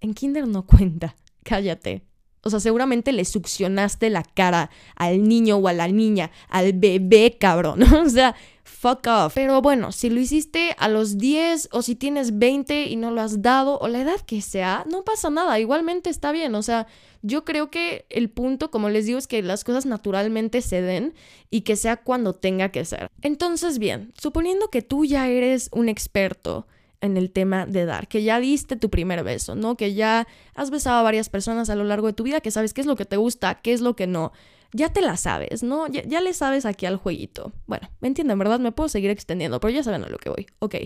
en 0.00 0.14
kinder 0.14 0.48
no 0.48 0.64
cuenta. 0.66 1.16
Cállate. 1.42 2.06
O 2.42 2.48
sea, 2.48 2.60
seguramente 2.60 3.12
le 3.12 3.24
succionaste 3.24 4.08
la 4.08 4.22
cara 4.22 4.70
al 4.94 5.28
niño 5.28 5.56
o 5.56 5.68
a 5.68 5.72
la 5.72 5.88
niña, 5.88 6.30
al 6.48 6.72
bebé, 6.72 7.36
cabrón. 7.38 7.82
o 7.92 8.08
sea, 8.08 8.34
fuck 8.66 9.06
off. 9.06 9.34
Pero 9.34 9.62
bueno, 9.62 9.92
si 9.92 10.10
lo 10.10 10.20
hiciste 10.20 10.74
a 10.78 10.88
los 10.88 11.18
10 11.18 11.70
o 11.72 11.82
si 11.82 11.94
tienes 11.94 12.38
20 12.38 12.86
y 12.86 12.96
no 12.96 13.10
lo 13.10 13.20
has 13.20 13.42
dado 13.42 13.78
o 13.78 13.88
la 13.88 14.00
edad 14.00 14.20
que 14.20 14.42
sea, 14.42 14.84
no 14.90 15.04
pasa 15.04 15.30
nada, 15.30 15.58
igualmente 15.58 16.10
está 16.10 16.32
bien. 16.32 16.54
O 16.54 16.62
sea, 16.62 16.86
yo 17.22 17.44
creo 17.44 17.70
que 17.70 18.06
el 18.10 18.30
punto, 18.30 18.70
como 18.70 18.88
les 18.88 19.06
digo, 19.06 19.18
es 19.18 19.26
que 19.26 19.42
las 19.42 19.64
cosas 19.64 19.86
naturalmente 19.86 20.60
se 20.60 20.82
den 20.82 21.14
y 21.50 21.62
que 21.62 21.76
sea 21.76 21.96
cuando 21.96 22.34
tenga 22.34 22.70
que 22.70 22.84
ser. 22.84 23.08
Entonces, 23.22 23.78
bien, 23.78 24.12
suponiendo 24.20 24.68
que 24.68 24.82
tú 24.82 25.04
ya 25.04 25.28
eres 25.28 25.70
un 25.72 25.88
experto 25.88 26.66
en 27.00 27.16
el 27.16 27.30
tema 27.30 27.66
de 27.66 27.84
dar, 27.84 28.08
que 28.08 28.22
ya 28.22 28.40
diste 28.40 28.76
tu 28.76 28.90
primer 28.90 29.22
beso, 29.22 29.54
¿no? 29.54 29.76
Que 29.76 29.94
ya 29.94 30.26
has 30.54 30.70
besado 30.70 30.98
a 30.98 31.02
varias 31.02 31.28
personas 31.28 31.70
a 31.70 31.76
lo 31.76 31.84
largo 31.84 32.06
de 32.06 32.12
tu 32.14 32.22
vida, 32.22 32.40
que 32.40 32.50
sabes 32.50 32.74
qué 32.74 32.80
es 32.80 32.86
lo 32.86 32.96
que 32.96 33.04
te 33.04 33.16
gusta, 33.16 33.56
qué 33.56 33.72
es 33.72 33.80
lo 33.80 33.96
que 33.96 34.06
no 34.06 34.32
ya 34.72 34.92
te 34.92 35.00
la 35.00 35.16
sabes, 35.16 35.62
¿no? 35.62 35.86
Ya, 35.88 36.20
le 36.20 36.32
sabes 36.34 36.66
aquí 36.66 36.86
al 36.86 36.96
jueguito. 36.96 37.52
Bueno, 37.66 37.88
me 38.00 38.08
entienden, 38.08 38.38
¿verdad? 38.38 38.60
Me 38.60 38.72
puedo 38.72 38.88
seguir 38.88 39.10
extendiendo, 39.10 39.60
pero 39.60 39.72
ya 39.72 39.82
saben 39.82 40.04
a 40.04 40.08
lo 40.08 40.18
que 40.18 40.30
voy. 40.30 40.46
Ok. 40.58 40.76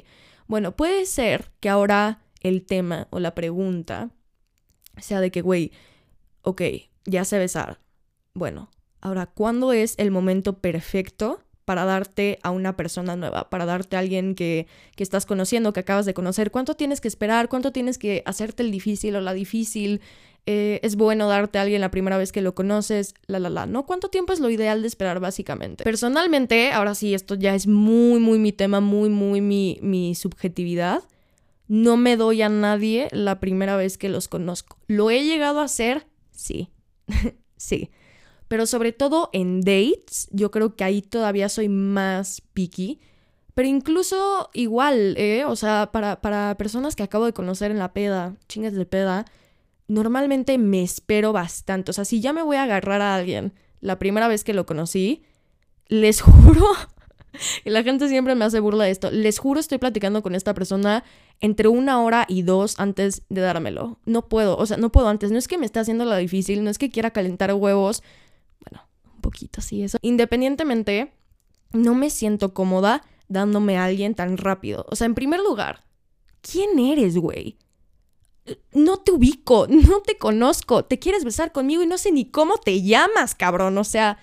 Bueno, 0.46 0.76
puede 0.76 1.06
ser 1.06 1.50
que 1.60 1.68
ahora 1.68 2.20
el 2.40 2.64
tema 2.66 3.06
o 3.10 3.20
la 3.20 3.34
pregunta 3.34 4.10
sea 4.98 5.20
de 5.20 5.30
que, 5.30 5.42
güey, 5.42 5.72
ok, 6.42 6.62
ya 7.04 7.24
sé 7.24 7.38
besar. 7.38 7.80
Bueno, 8.34 8.70
ahora, 9.00 9.26
¿cuándo 9.26 9.72
es 9.72 9.94
el 9.98 10.10
momento 10.10 10.58
perfecto 10.58 11.42
para 11.64 11.84
darte 11.84 12.38
a 12.42 12.50
una 12.50 12.76
persona 12.76 13.16
nueva, 13.16 13.48
para 13.48 13.64
darte 13.64 13.96
a 13.96 14.00
alguien 14.00 14.34
que, 14.34 14.66
que, 14.96 15.02
estás 15.02 15.24
conociendo, 15.26 15.72
que 15.72 15.80
acabas 15.80 16.06
de 16.06 16.14
conocer? 16.14 16.50
¿Cuánto 16.50 16.74
tienes 16.74 17.00
que 17.00 17.08
esperar? 17.08 17.48
¿Cuánto 17.48 17.72
tienes 17.72 17.98
que 17.98 18.22
hacerte 18.26 18.62
el 18.62 18.70
difícil 18.70 19.16
o 19.16 19.20
la 19.20 19.32
difícil? 19.32 20.00
Eh, 20.46 20.80
es 20.82 20.96
bueno 20.96 21.28
darte 21.28 21.58
a 21.58 21.62
alguien 21.62 21.80
la 21.80 21.90
primera 21.90 22.16
vez 22.16 22.32
que 22.32 22.40
lo 22.40 22.54
conoces, 22.54 23.14
la, 23.26 23.38
la, 23.38 23.50
la, 23.50 23.66
¿no? 23.66 23.86
¿Cuánto 23.86 24.08
tiempo 24.08 24.32
es 24.32 24.40
lo 24.40 24.50
ideal 24.50 24.82
de 24.82 24.88
esperar 24.88 25.20
básicamente? 25.20 25.84
Personalmente, 25.84 26.72
ahora 26.72 26.94
sí, 26.94 27.14
esto 27.14 27.34
ya 27.34 27.54
es 27.54 27.66
muy, 27.66 28.20
muy 28.20 28.38
mi 28.38 28.52
tema, 28.52 28.80
muy, 28.80 29.10
muy 29.10 29.40
mi, 29.40 29.78
mi 29.82 30.14
subjetividad. 30.14 31.02
No 31.68 31.96
me 31.96 32.16
doy 32.16 32.42
a 32.42 32.48
nadie 32.48 33.08
la 33.12 33.38
primera 33.38 33.76
vez 33.76 33.96
que 33.96 34.08
los 34.08 34.28
conozco. 34.28 34.78
¿Lo 34.88 35.10
he 35.10 35.24
llegado 35.24 35.60
a 35.60 35.64
hacer? 35.64 36.06
Sí, 36.32 36.70
sí. 37.56 37.90
Pero 38.48 38.66
sobre 38.66 38.90
todo 38.90 39.30
en 39.32 39.60
dates, 39.60 40.26
yo 40.32 40.50
creo 40.50 40.74
que 40.74 40.82
ahí 40.82 41.02
todavía 41.02 41.48
soy 41.48 41.68
más 41.68 42.42
picky. 42.52 42.98
Pero 43.54 43.68
incluso 43.68 44.50
igual, 44.54 45.14
¿eh? 45.18 45.44
O 45.44 45.54
sea, 45.54 45.90
para, 45.92 46.20
para 46.20 46.56
personas 46.56 46.96
que 46.96 47.02
acabo 47.02 47.26
de 47.26 47.32
conocer 47.32 47.70
en 47.70 47.78
la 47.78 47.92
peda, 47.92 48.34
chingas 48.48 48.72
de 48.72 48.86
peda, 48.86 49.26
normalmente 49.90 50.56
me 50.56 50.82
espero 50.82 51.32
bastante. 51.32 51.90
O 51.90 51.94
sea, 51.94 52.04
si 52.04 52.20
ya 52.20 52.32
me 52.32 52.42
voy 52.42 52.56
a 52.56 52.62
agarrar 52.62 53.02
a 53.02 53.14
alguien 53.14 53.52
la 53.80 53.98
primera 53.98 54.28
vez 54.28 54.44
que 54.44 54.54
lo 54.54 54.64
conocí, 54.64 55.22
les 55.88 56.20
juro, 56.22 56.64
y 57.64 57.70
la 57.70 57.82
gente 57.82 58.08
siempre 58.08 58.34
me 58.34 58.44
hace 58.44 58.60
burla 58.60 58.84
de 58.84 58.90
esto, 58.90 59.10
les 59.10 59.38
juro 59.38 59.60
estoy 59.60 59.78
platicando 59.78 60.22
con 60.22 60.34
esta 60.34 60.54
persona 60.54 61.04
entre 61.40 61.68
una 61.68 62.02
hora 62.02 62.24
y 62.28 62.42
dos 62.42 62.78
antes 62.78 63.22
de 63.28 63.40
dármelo. 63.40 63.98
No 64.04 64.28
puedo, 64.28 64.56
o 64.56 64.66
sea, 64.66 64.76
no 64.76 64.92
puedo 64.92 65.08
antes. 65.08 65.32
No 65.32 65.38
es 65.38 65.48
que 65.48 65.58
me 65.58 65.66
esté 65.66 65.80
haciendo 65.80 66.04
la 66.04 66.16
difícil, 66.18 66.62
no 66.62 66.70
es 66.70 66.78
que 66.78 66.90
quiera 66.90 67.10
calentar 67.10 67.52
huevos. 67.52 68.02
Bueno, 68.64 68.86
un 69.14 69.20
poquito 69.22 69.60
sí, 69.60 69.82
eso. 69.82 69.98
Independientemente, 70.02 71.12
no 71.72 71.94
me 71.94 72.10
siento 72.10 72.54
cómoda 72.54 73.02
dándome 73.28 73.76
a 73.78 73.86
alguien 73.86 74.14
tan 74.14 74.36
rápido. 74.36 74.86
O 74.88 74.96
sea, 74.96 75.06
en 75.06 75.14
primer 75.14 75.40
lugar, 75.40 75.82
¿quién 76.42 76.78
eres, 76.78 77.16
güey? 77.16 77.56
No 78.72 78.98
te 78.98 79.12
ubico, 79.12 79.66
no 79.68 80.00
te 80.00 80.18
conozco, 80.18 80.84
te 80.84 80.98
quieres 80.98 81.24
besar 81.24 81.52
conmigo 81.52 81.82
y 81.82 81.86
no 81.86 81.98
sé 81.98 82.12
ni 82.12 82.24
cómo 82.24 82.58
te 82.58 82.82
llamas, 82.82 83.34
cabrón, 83.34 83.76
o 83.78 83.84
sea, 83.84 84.18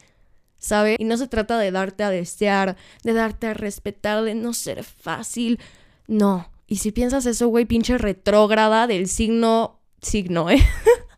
¿sabe? 0.59 0.95
Y 0.99 1.05
no 1.05 1.17
se 1.17 1.27
trata 1.27 1.57
de 1.57 1.71
darte 1.71 2.03
a 2.03 2.09
desear, 2.09 2.77
de 3.03 3.13
darte 3.13 3.47
a 3.47 3.53
respetar, 3.53 4.23
de 4.23 4.35
no 4.35 4.53
ser 4.53 4.83
fácil, 4.83 5.59
no. 6.07 6.49
Y 6.67 6.77
si 6.77 6.91
piensas 6.91 7.25
eso, 7.25 7.47
güey, 7.47 7.65
pinche 7.65 7.97
retrógrada 7.97 8.87
del 8.87 9.07
signo, 9.07 9.79
signo, 10.01 10.49
¿eh? 10.49 10.61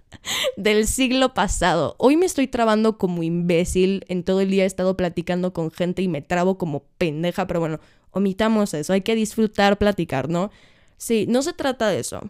del 0.58 0.88
siglo 0.88 1.34
pasado. 1.34 1.96
Hoy 1.98 2.18
me 2.18 2.26
estoy 2.26 2.48
trabando 2.48 2.98
como 2.98 3.24
imbécil, 3.24 4.06
en 4.10 4.24
todo 4.24 4.42
el 4.42 4.52
día 4.52 4.64
he 4.64 4.68
estado 4.68 4.96
platicando 4.98 5.54
con 5.54 5.72
gente 5.72 6.02
y 6.02 6.08
me 6.08 6.22
trabo 6.22 6.58
como 6.58 6.84
pendeja, 6.98 7.48
pero 7.48 7.60
bueno, 7.60 7.80
omitamos 8.12 8.74
eso, 8.74 8.94
hay 8.94 9.02
que 9.02 9.16
disfrutar 9.16 9.78
platicar, 9.78 10.30
¿no? 10.30 10.52
Sí, 10.98 11.26
no 11.28 11.42
se 11.42 11.54
trata 11.54 11.88
de 11.88 12.00
eso 12.00 12.30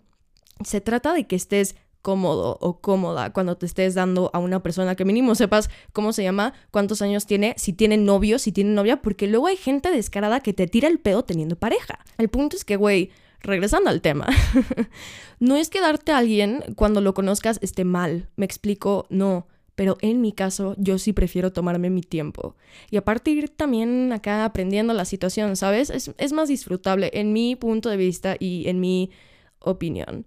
se 0.64 0.82
trata 0.82 1.14
de 1.14 1.28
que 1.28 1.36
estés 1.36 1.76
cómodo 2.02 2.58
o 2.62 2.80
cómoda 2.80 3.34
cuando 3.34 3.58
te 3.58 3.66
estés 3.66 3.94
dando 3.94 4.30
a 4.34 4.40
una 4.40 4.64
persona 4.64 4.96
que 4.96 5.06
mínimo 5.06 5.36
sepas 5.36 5.70
cómo 5.94 6.14
se 6.14 6.24
llama, 6.24 6.54
cuántos 6.72 7.02
años 7.02 7.26
tiene, 7.26 7.56
si 7.58 7.74
tiene 7.74 7.98
novio, 7.98 8.40
si 8.40 8.52
tiene 8.52 8.72
novia, 8.72 9.02
porque 9.02 9.28
luego 9.28 9.48
hay 9.48 9.58
gente 9.58 9.92
descarada 9.92 10.40
que 10.40 10.54
te 10.54 10.68
tira 10.68 10.88
el 10.88 11.00
pedo 11.00 11.24
teniendo 11.24 11.58
pareja. 11.58 12.00
El 12.18 12.30
punto 12.30 12.56
es 12.56 12.64
que, 12.64 12.78
güey, 12.78 13.12
regresando 13.42 13.90
al 13.90 14.02
tema, 14.02 14.28
no 15.40 15.56
es 15.56 15.70
que 15.70 15.82
darte 15.82 16.12
a 16.12 16.18
alguien 16.18 16.64
cuando 16.76 17.02
lo 17.02 17.14
conozcas 17.14 17.60
esté 17.62 17.84
mal, 17.84 18.30
me 18.36 18.46
explico, 18.46 19.06
no, 19.10 19.48
pero 19.76 19.98
en 20.02 20.20
mi 20.20 20.34
caso 20.34 20.76
yo 20.78 20.98
sí 20.98 21.14
prefiero 21.14 21.54
tomarme 21.54 21.90
mi 21.90 22.02
tiempo. 22.02 22.56
Y 22.92 22.98
a 22.98 23.06
partir 23.06 23.50
también 23.50 24.12
acá 24.12 24.44
aprendiendo 24.44 24.94
la 24.94 25.06
situación, 25.06 25.56
¿sabes? 25.56 25.90
Es, 25.90 26.12
es 26.18 26.34
más 26.34 26.50
disfrutable 26.50 27.12
en 27.14 27.32
mi 27.32 27.56
punto 27.56 27.90
de 27.90 27.96
vista 27.96 28.36
y 28.38 28.68
en 28.68 28.82
mi 28.82 29.12
opinión. 29.60 30.26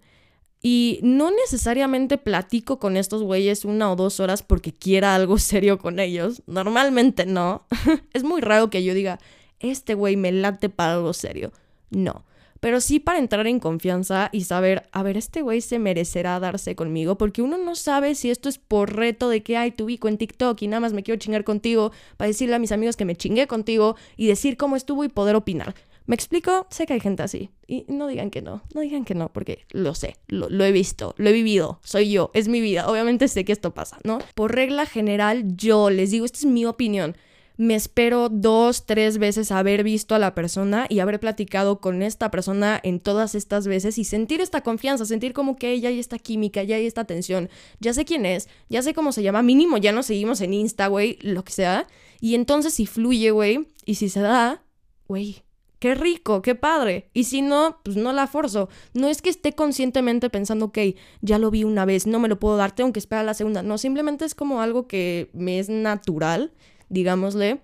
Y 0.65 0.99
no 1.03 1.29
necesariamente 1.29 2.17
platico 2.17 2.79
con 2.79 2.95
estos 2.95 3.21
güeyes 3.21 3.65
una 3.65 3.91
o 3.91 3.97
dos 3.97 4.21
horas 4.21 4.43
porque 4.43 4.71
quiera 4.71 5.13
algo 5.13 5.37
serio 5.37 5.77
con 5.77 5.99
ellos. 5.99 6.41
Normalmente 6.47 7.25
no. 7.25 7.67
es 8.13 8.23
muy 8.23 8.39
raro 8.41 8.69
que 8.69 8.83
yo 8.83 8.93
diga, 8.93 9.19
este 9.59 9.93
güey 9.93 10.15
me 10.15 10.31
late 10.31 10.69
para 10.69 10.93
algo 10.93 11.11
serio. 11.11 11.51
No. 11.89 12.23
Pero 12.61 12.79
sí 12.79 13.01
para 13.01 13.19
entrar 13.19 13.45
en 13.45 13.59
confianza 13.59 14.29
y 14.31 14.45
saber, 14.45 14.87
a 14.93 15.03
ver, 15.03 15.17
este 15.17 15.41
güey 15.41 15.59
se 15.59 15.79
merecerá 15.79 16.39
darse 16.39 16.77
conmigo, 16.77 17.17
porque 17.17 17.41
uno 17.41 17.57
no 17.57 17.75
sabe 17.75 18.15
si 18.15 18.29
esto 18.29 18.47
es 18.47 18.57
por 18.57 18.95
reto 18.95 19.27
de 19.27 19.43
que, 19.43 19.57
hay 19.57 19.71
tu 19.71 19.83
ubico 19.83 20.07
en 20.07 20.17
TikTok 20.17 20.61
y 20.61 20.67
nada 20.69 20.79
más 20.79 20.93
me 20.93 21.03
quiero 21.03 21.19
chingar 21.19 21.43
contigo 21.43 21.91
para 22.15 22.29
decirle 22.29 22.55
a 22.55 22.59
mis 22.59 22.71
amigos 22.71 22.95
que 22.95 23.03
me 23.03 23.17
chingué 23.17 23.47
contigo 23.47 23.97
y 24.15 24.27
decir 24.27 24.55
cómo 24.55 24.77
estuvo 24.77 25.03
y 25.03 25.09
poder 25.09 25.35
opinar. 25.35 25.75
¿Me 26.05 26.15
explico? 26.15 26.67
Sé 26.69 26.85
que 26.85 26.93
hay 26.93 26.99
gente 26.99 27.23
así. 27.23 27.49
Y 27.65 27.85
no 27.87 28.07
digan 28.07 28.29
que 28.29 28.41
no, 28.41 28.61
no 28.73 28.81
digan 28.81 29.05
que 29.05 29.15
no, 29.15 29.31
porque 29.31 29.65
lo 29.71 29.95
sé, 29.95 30.17
lo, 30.27 30.47
he 30.63 30.71
visto, 30.71 31.15
lo 31.17 31.29
he 31.29 31.33
vivido, 31.33 31.79
soy 31.83 32.11
yo, 32.11 32.29
es 32.33 32.47
mi 32.47 32.59
vida. 32.59 32.89
Obviamente 32.89 33.27
sé 33.27 33.45
que 33.45 33.53
esto 33.53 33.73
pasa, 33.73 33.99
¿no? 34.03 34.19
Por 34.35 34.53
regla 34.53 34.85
general, 34.85 35.55
yo 35.55 35.89
les 35.89 36.11
digo, 36.11 36.25
esta 36.25 36.39
es 36.39 36.45
mi 36.45 36.65
opinión. 36.65 37.15
Me 37.55 37.75
espero 37.75 38.29
dos, 38.29 38.85
tres 38.85 39.19
veces 39.19 39.51
haber 39.51 39.83
visto 39.83 40.15
a 40.15 40.19
la 40.19 40.33
persona 40.33 40.87
y 40.89 40.99
haber 40.99 41.19
platicado 41.19 41.79
con 41.79 42.01
esta 42.01 42.31
persona 42.31 42.79
en 42.83 42.99
todas 42.99 43.35
estas 43.35 43.67
veces 43.67 43.99
y 43.99 44.05
sentir 44.05 44.41
esta 44.41 44.61
confianza, 44.61 45.05
sentir 45.05 45.33
como 45.33 45.55
que 45.55 45.79
ya 45.79 45.89
hay 45.89 45.99
esta 45.99 46.17
química, 46.17 46.63
ya 46.63 46.77
hay 46.77 46.87
esta 46.87 47.01
atención, 47.01 47.49
ya 47.79 47.93
sé 47.93 48.05
quién 48.05 48.25
es, 48.25 48.49
ya 48.69 48.81
sé 48.81 48.95
cómo 48.95 49.11
se 49.11 49.21
llama, 49.21 49.43
mínimo 49.43 49.77
ya 49.77 49.91
nos 49.91 50.07
seguimos 50.07 50.41
en 50.41 50.53
Insta, 50.53 50.87
güey, 50.87 51.19
lo 51.21 51.43
que 51.43 51.53
sea. 51.53 51.87
Y 52.19 52.33
entonces 52.33 52.73
si 52.73 52.87
fluye, 52.87 53.29
güey, 53.29 53.67
y 53.85 53.95
si 53.95 54.09
se 54.09 54.21
da, 54.21 54.63
güey, 55.07 55.43
qué 55.83 55.95
rico, 55.95 56.41
qué 56.41 56.55
padre. 56.55 57.09
Y 57.13 57.25
si 57.25 57.41
no, 57.41 57.81
pues 57.83 57.97
no 57.97 58.13
la 58.13 58.25
forzo. 58.27 58.69
No 58.93 59.09
es 59.09 59.21
que 59.21 59.29
esté 59.29 59.51
conscientemente 59.51 60.29
pensando, 60.29 60.67
ok, 60.67 60.77
ya 61.19 61.39
lo 61.39 61.51
vi 61.51 61.65
una 61.65 61.83
vez, 61.83 62.07
no 62.07 62.21
me 62.21 62.29
lo 62.29 62.39
puedo 62.39 62.55
dar, 62.55 62.73
tengo 62.73 62.93
que 62.93 62.99
esperar 62.99 63.23
a 63.23 63.25
la 63.25 63.33
segunda. 63.33 63.63
No, 63.63 63.77
simplemente 63.77 64.23
es 64.23 64.33
como 64.33 64.61
algo 64.61 64.87
que 64.87 65.29
me 65.33 65.59
es 65.59 65.67
natural, 65.67 66.53
digámosle. 66.87 67.59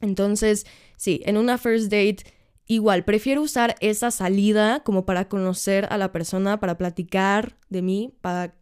Entonces, 0.00 0.64
sí, 0.96 1.20
en 1.26 1.36
una 1.36 1.58
first 1.58 1.92
date, 1.92 2.24
igual, 2.66 3.04
prefiero 3.04 3.42
usar 3.42 3.76
esa 3.80 4.10
salida 4.10 4.80
como 4.82 5.04
para 5.04 5.28
conocer 5.28 5.86
a 5.90 5.98
la 5.98 6.12
persona, 6.12 6.60
para 6.60 6.78
platicar 6.78 7.58
de 7.68 7.82
mí, 7.82 8.14
para 8.22 8.54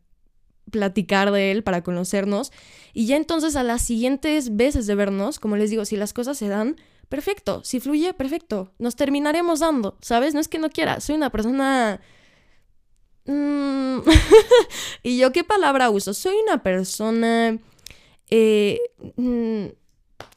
platicar 0.73 1.31
de 1.31 1.52
él, 1.52 1.62
para 1.62 1.85
conocernos. 1.85 2.50
Y 2.95 3.07
ya 3.07 3.17
entonces 3.17 3.55
a 3.55 3.62
las 3.62 3.81
siguientes 3.81 4.57
veces 4.57 4.88
de 4.88 4.97
vernos, 4.97 5.38
como 5.38 5.57
les 5.57 5.71
digo, 5.71 5.85
si 5.85 5.97
las 5.97 6.12
cosas 6.12 6.37
se 6.37 6.49
dan, 6.49 6.75
perfecto, 7.08 7.62
si 7.64 7.80
fluye, 7.80 8.12
perfecto, 8.14 8.72
nos 8.78 8.96
terminaremos 8.96 9.60
dando, 9.60 9.96
¿sabes? 10.00 10.34
No 10.34 10.40
es 10.40 10.48
que 10.48 10.58
no 10.58 10.70
quiera, 10.70 11.00
soy 11.00 11.16
una 11.16 11.30
persona... 11.30 12.00
Mm, 13.26 13.98
¿Y 15.02 15.18
yo 15.18 15.32
qué 15.32 15.44
palabra 15.44 15.90
uso? 15.90 16.14
Soy 16.14 16.36
una 16.46 16.62
persona... 16.62 17.58
Eh, 18.30 18.78
mm, 19.16 19.66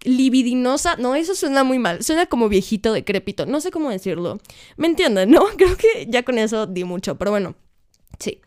libidinosa, 0.03 0.95
no, 0.97 1.15
eso 1.15 1.35
suena 1.35 1.63
muy 1.63 1.79
mal, 1.79 2.03
suena 2.03 2.25
como 2.25 2.49
viejito 2.49 2.93
decrépito, 2.93 3.45
no 3.45 3.61
sé 3.61 3.71
cómo 3.71 3.89
decirlo. 3.89 4.39
¿Me 4.77 4.87
entienden, 4.87 5.31
no? 5.31 5.45
Creo 5.57 5.77
que 5.77 6.07
ya 6.09 6.23
con 6.23 6.37
eso 6.37 6.67
di 6.67 6.83
mucho, 6.83 7.17
pero 7.17 7.31
bueno, 7.31 7.55
sí. 8.19 8.41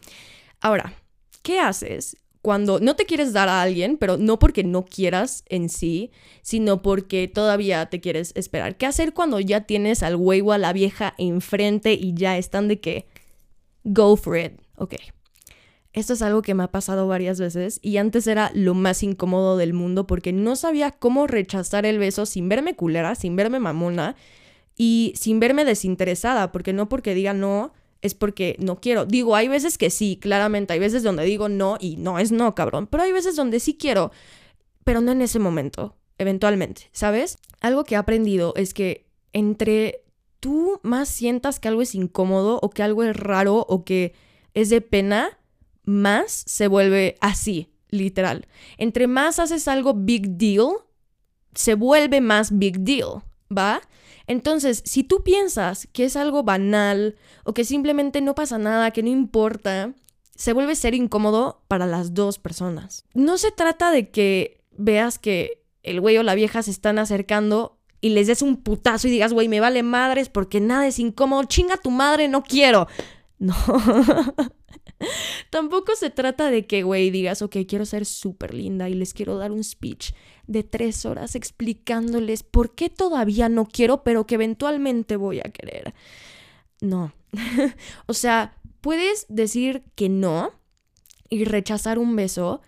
Ahora, 0.60 0.94
¿qué 1.42 1.60
haces 1.60 2.16
cuando 2.44 2.78
no 2.78 2.94
te 2.94 3.06
quieres 3.06 3.32
dar 3.32 3.48
a 3.48 3.62
alguien, 3.62 3.96
pero 3.96 4.18
no 4.18 4.38
porque 4.38 4.64
no 4.64 4.84
quieras 4.84 5.44
en 5.48 5.70
sí, 5.70 6.10
sino 6.42 6.82
porque 6.82 7.26
todavía 7.26 7.86
te 7.86 8.02
quieres 8.02 8.32
esperar. 8.34 8.76
¿Qué 8.76 8.84
hacer 8.84 9.14
cuando 9.14 9.40
ya 9.40 9.62
tienes 9.62 10.02
al 10.02 10.18
güey 10.18 10.42
o 10.42 10.52
a 10.52 10.58
la 10.58 10.74
vieja 10.74 11.14
enfrente 11.16 11.94
y 11.94 12.12
ya 12.12 12.36
están 12.36 12.68
de 12.68 12.80
que 12.80 13.06
go 13.82 14.14
for 14.18 14.36
it? 14.36 14.60
Ok. 14.76 14.96
Esto 15.94 16.12
es 16.12 16.20
algo 16.20 16.42
que 16.42 16.52
me 16.52 16.64
ha 16.64 16.70
pasado 16.70 17.08
varias 17.08 17.40
veces 17.40 17.80
y 17.80 17.96
antes 17.96 18.26
era 18.26 18.50
lo 18.52 18.74
más 18.74 19.02
incómodo 19.02 19.56
del 19.56 19.72
mundo 19.72 20.06
porque 20.06 20.34
no 20.34 20.54
sabía 20.54 20.90
cómo 20.90 21.26
rechazar 21.26 21.86
el 21.86 21.98
beso 21.98 22.26
sin 22.26 22.50
verme 22.50 22.76
culera, 22.76 23.14
sin 23.14 23.36
verme 23.36 23.58
mamona 23.58 24.16
y 24.76 25.14
sin 25.16 25.40
verme 25.40 25.64
desinteresada, 25.64 26.52
porque 26.52 26.74
no 26.74 26.90
porque 26.90 27.14
diga 27.14 27.32
no, 27.32 27.72
es 28.04 28.14
porque 28.14 28.54
no 28.60 28.80
quiero. 28.80 29.06
Digo, 29.06 29.34
hay 29.34 29.48
veces 29.48 29.78
que 29.78 29.88
sí, 29.88 30.18
claramente, 30.20 30.74
hay 30.74 30.78
veces 30.78 31.02
donde 31.02 31.24
digo 31.24 31.48
no 31.48 31.78
y 31.80 31.96
no 31.96 32.18
es 32.18 32.30
no, 32.30 32.54
cabrón, 32.54 32.86
pero 32.86 33.02
hay 33.02 33.12
veces 33.12 33.34
donde 33.34 33.58
sí 33.60 33.76
quiero, 33.76 34.12
pero 34.84 35.00
no 35.00 35.10
en 35.10 35.22
ese 35.22 35.38
momento, 35.38 35.96
eventualmente, 36.18 36.90
¿sabes? 36.92 37.38
Algo 37.60 37.84
que 37.84 37.94
he 37.94 37.98
aprendido 37.98 38.52
es 38.56 38.74
que 38.74 39.06
entre 39.32 40.02
tú 40.38 40.80
más 40.82 41.08
sientas 41.08 41.58
que 41.58 41.68
algo 41.68 41.80
es 41.80 41.94
incómodo 41.94 42.60
o 42.62 42.68
que 42.68 42.82
algo 42.82 43.02
es 43.02 43.16
raro 43.16 43.64
o 43.66 43.84
que 43.86 44.12
es 44.52 44.68
de 44.68 44.82
pena, 44.82 45.38
más 45.84 46.44
se 46.46 46.68
vuelve 46.68 47.16
así, 47.22 47.72
literal. 47.88 48.46
Entre 48.76 49.06
más 49.06 49.38
haces 49.38 49.66
algo 49.66 49.94
big 49.94 50.36
deal, 50.36 50.74
se 51.54 51.74
vuelve 51.74 52.20
más 52.20 52.58
big 52.58 52.80
deal, 52.80 53.22
¿va? 53.50 53.80
Entonces, 54.26 54.82
si 54.84 55.04
tú 55.04 55.22
piensas 55.22 55.88
que 55.92 56.04
es 56.04 56.16
algo 56.16 56.42
banal 56.42 57.16
o 57.44 57.52
que 57.54 57.64
simplemente 57.64 58.20
no 58.20 58.34
pasa 58.34 58.58
nada, 58.58 58.90
que 58.90 59.02
no 59.02 59.10
importa, 59.10 59.92
se 60.34 60.52
vuelve 60.52 60.74
ser 60.76 60.94
incómodo 60.94 61.62
para 61.68 61.86
las 61.86 62.14
dos 62.14 62.38
personas. 62.38 63.04
No 63.14 63.38
se 63.38 63.50
trata 63.50 63.90
de 63.90 64.10
que 64.10 64.62
veas 64.76 65.18
que 65.18 65.62
el 65.82 66.00
güey 66.00 66.16
o 66.18 66.22
la 66.22 66.34
vieja 66.34 66.62
se 66.62 66.70
están 66.70 66.98
acercando 66.98 67.78
y 68.00 68.10
les 68.10 68.26
des 68.26 68.42
un 68.42 68.62
putazo 68.62 69.08
y 69.08 69.10
digas, 69.10 69.32
güey, 69.32 69.48
me 69.48 69.60
vale 69.60 69.82
madres 69.82 70.28
porque 70.28 70.60
nada 70.60 70.86
es 70.86 70.98
incómodo, 70.98 71.44
chinga 71.44 71.76
tu 71.76 71.90
madre, 71.90 72.28
no 72.28 72.42
quiero. 72.42 72.88
No. 73.36 73.54
Tampoco 75.50 75.94
se 75.96 76.10
trata 76.10 76.50
de 76.50 76.66
que, 76.66 76.82
güey, 76.82 77.10
digas, 77.10 77.42
ok, 77.42 77.56
quiero 77.68 77.84
ser 77.86 78.06
súper 78.06 78.54
linda 78.54 78.88
y 78.88 78.94
les 78.94 79.14
quiero 79.14 79.36
dar 79.38 79.52
un 79.52 79.62
speech 79.62 80.12
de 80.46 80.62
tres 80.62 81.06
horas 81.06 81.34
explicándoles 81.34 82.42
por 82.42 82.74
qué 82.74 82.90
todavía 82.90 83.48
no 83.48 83.66
quiero, 83.66 84.02
pero 84.02 84.26
que 84.26 84.34
eventualmente 84.36 85.16
voy 85.16 85.40
a 85.40 85.50
querer. 85.50 85.94
No. 86.80 87.12
o 88.06 88.14
sea, 88.14 88.56
puedes 88.80 89.26
decir 89.28 89.84
que 89.94 90.08
no 90.08 90.52
y 91.30 91.44
rechazar 91.44 91.98
un 91.98 92.14
beso 92.16 92.60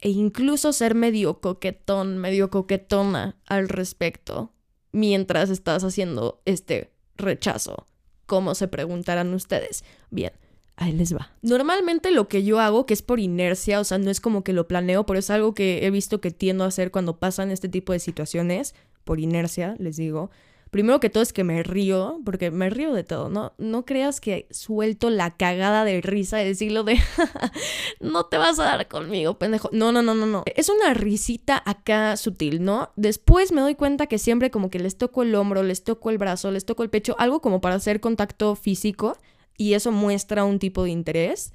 e 0.00 0.10
incluso 0.10 0.72
ser 0.72 0.94
medio 0.94 1.40
coquetón, 1.40 2.18
medio 2.18 2.50
coquetona 2.50 3.36
al 3.46 3.68
respecto 3.68 4.52
mientras 4.92 5.50
estás 5.50 5.84
haciendo 5.84 6.40
este 6.44 6.92
rechazo. 7.16 7.86
¿Cómo 8.26 8.54
se 8.54 8.68
preguntarán 8.68 9.32
ustedes? 9.34 9.84
Bien, 10.10 10.32
ahí 10.76 10.92
les 10.92 11.14
va. 11.14 11.30
Normalmente 11.42 12.10
lo 12.10 12.28
que 12.28 12.44
yo 12.44 12.60
hago, 12.60 12.86
que 12.86 12.94
es 12.94 13.02
por 13.02 13.18
inercia, 13.18 13.80
o 13.80 13.84
sea, 13.84 13.98
no 13.98 14.10
es 14.10 14.20
como 14.20 14.44
que 14.44 14.52
lo 14.52 14.68
planeo, 14.68 15.06
pero 15.06 15.18
es 15.18 15.30
algo 15.30 15.54
que 15.54 15.86
he 15.86 15.90
visto 15.90 16.20
que 16.20 16.30
tiendo 16.30 16.64
a 16.64 16.68
hacer 16.68 16.90
cuando 16.90 17.18
pasan 17.18 17.50
este 17.50 17.68
tipo 17.68 17.92
de 17.92 17.98
situaciones, 17.98 18.74
por 19.04 19.20
inercia, 19.20 19.76
les 19.78 19.96
digo. 19.96 20.30
Primero 20.70 20.98
que 20.98 21.08
todo 21.08 21.22
es 21.22 21.32
que 21.32 21.44
me 21.44 21.62
río, 21.62 22.20
porque 22.24 22.50
me 22.50 22.68
río 22.68 22.92
de 22.92 23.04
todo, 23.04 23.30
¿no? 23.30 23.54
No 23.56 23.86
creas 23.86 24.20
que 24.20 24.46
suelto 24.50 25.10
la 25.10 25.36
cagada 25.36 25.84
de 25.84 26.00
risa 26.02 26.36
de 26.38 26.44
decirlo 26.44 26.82
de, 26.82 26.98
no 28.00 28.26
te 28.26 28.36
vas 28.36 28.58
a 28.58 28.64
dar 28.64 28.88
conmigo, 28.88 29.38
pendejo. 29.38 29.70
No, 29.72 29.92
no, 29.92 30.02
no, 30.02 30.14
no, 30.14 30.26
no. 30.26 30.42
Es 30.56 30.68
una 30.68 30.92
risita 30.92 31.62
acá 31.64 32.16
sutil, 32.16 32.64
¿no? 32.64 32.90
Después 32.96 33.52
me 33.52 33.60
doy 33.60 33.76
cuenta 33.76 34.08
que 34.08 34.18
siempre 34.18 34.50
como 34.50 34.68
que 34.68 34.80
les 34.80 34.98
toco 34.98 35.22
el 35.22 35.34
hombro, 35.36 35.62
les 35.62 35.84
toco 35.84 36.10
el 36.10 36.18
brazo, 36.18 36.50
les 36.50 36.66
toco 36.66 36.82
el 36.82 36.90
pecho, 36.90 37.14
algo 37.18 37.40
como 37.40 37.60
para 37.60 37.76
hacer 37.76 38.00
contacto 38.00 38.56
físico 38.56 39.16
y 39.56 39.74
eso 39.74 39.92
muestra 39.92 40.44
un 40.44 40.58
tipo 40.58 40.84
de 40.84 40.90
interés 40.90 41.52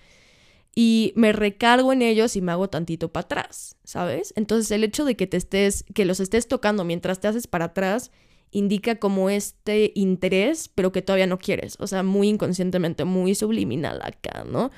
y 0.73 1.11
me 1.15 1.33
recargo 1.33 1.91
en 1.91 2.01
ellos 2.01 2.35
y 2.35 2.41
me 2.41 2.51
hago 2.51 2.69
tantito 2.69 3.11
para 3.11 3.25
atrás, 3.25 3.75
¿sabes? 3.83 4.33
Entonces 4.35 4.71
el 4.71 4.83
hecho 4.83 5.05
de 5.05 5.15
que 5.15 5.27
te 5.27 5.37
estés, 5.37 5.83
que 5.93 6.05
los 6.05 6.19
estés 6.19 6.47
tocando 6.47 6.83
mientras 6.83 7.19
te 7.19 7.27
haces 7.27 7.47
para 7.47 7.65
atrás, 7.65 8.11
indica 8.51 8.95
como 8.95 9.29
este 9.29 9.91
interés, 9.95 10.69
pero 10.73 10.91
que 10.91 11.01
todavía 11.01 11.27
no 11.27 11.39
quieres, 11.39 11.77
o 11.79 11.87
sea, 11.87 12.03
muy 12.03 12.29
inconscientemente, 12.29 13.05
muy 13.05 13.35
subliminal 13.35 14.01
acá, 14.03 14.45
¿no? 14.45 14.71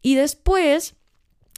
Y 0.00 0.16
después, 0.16 0.96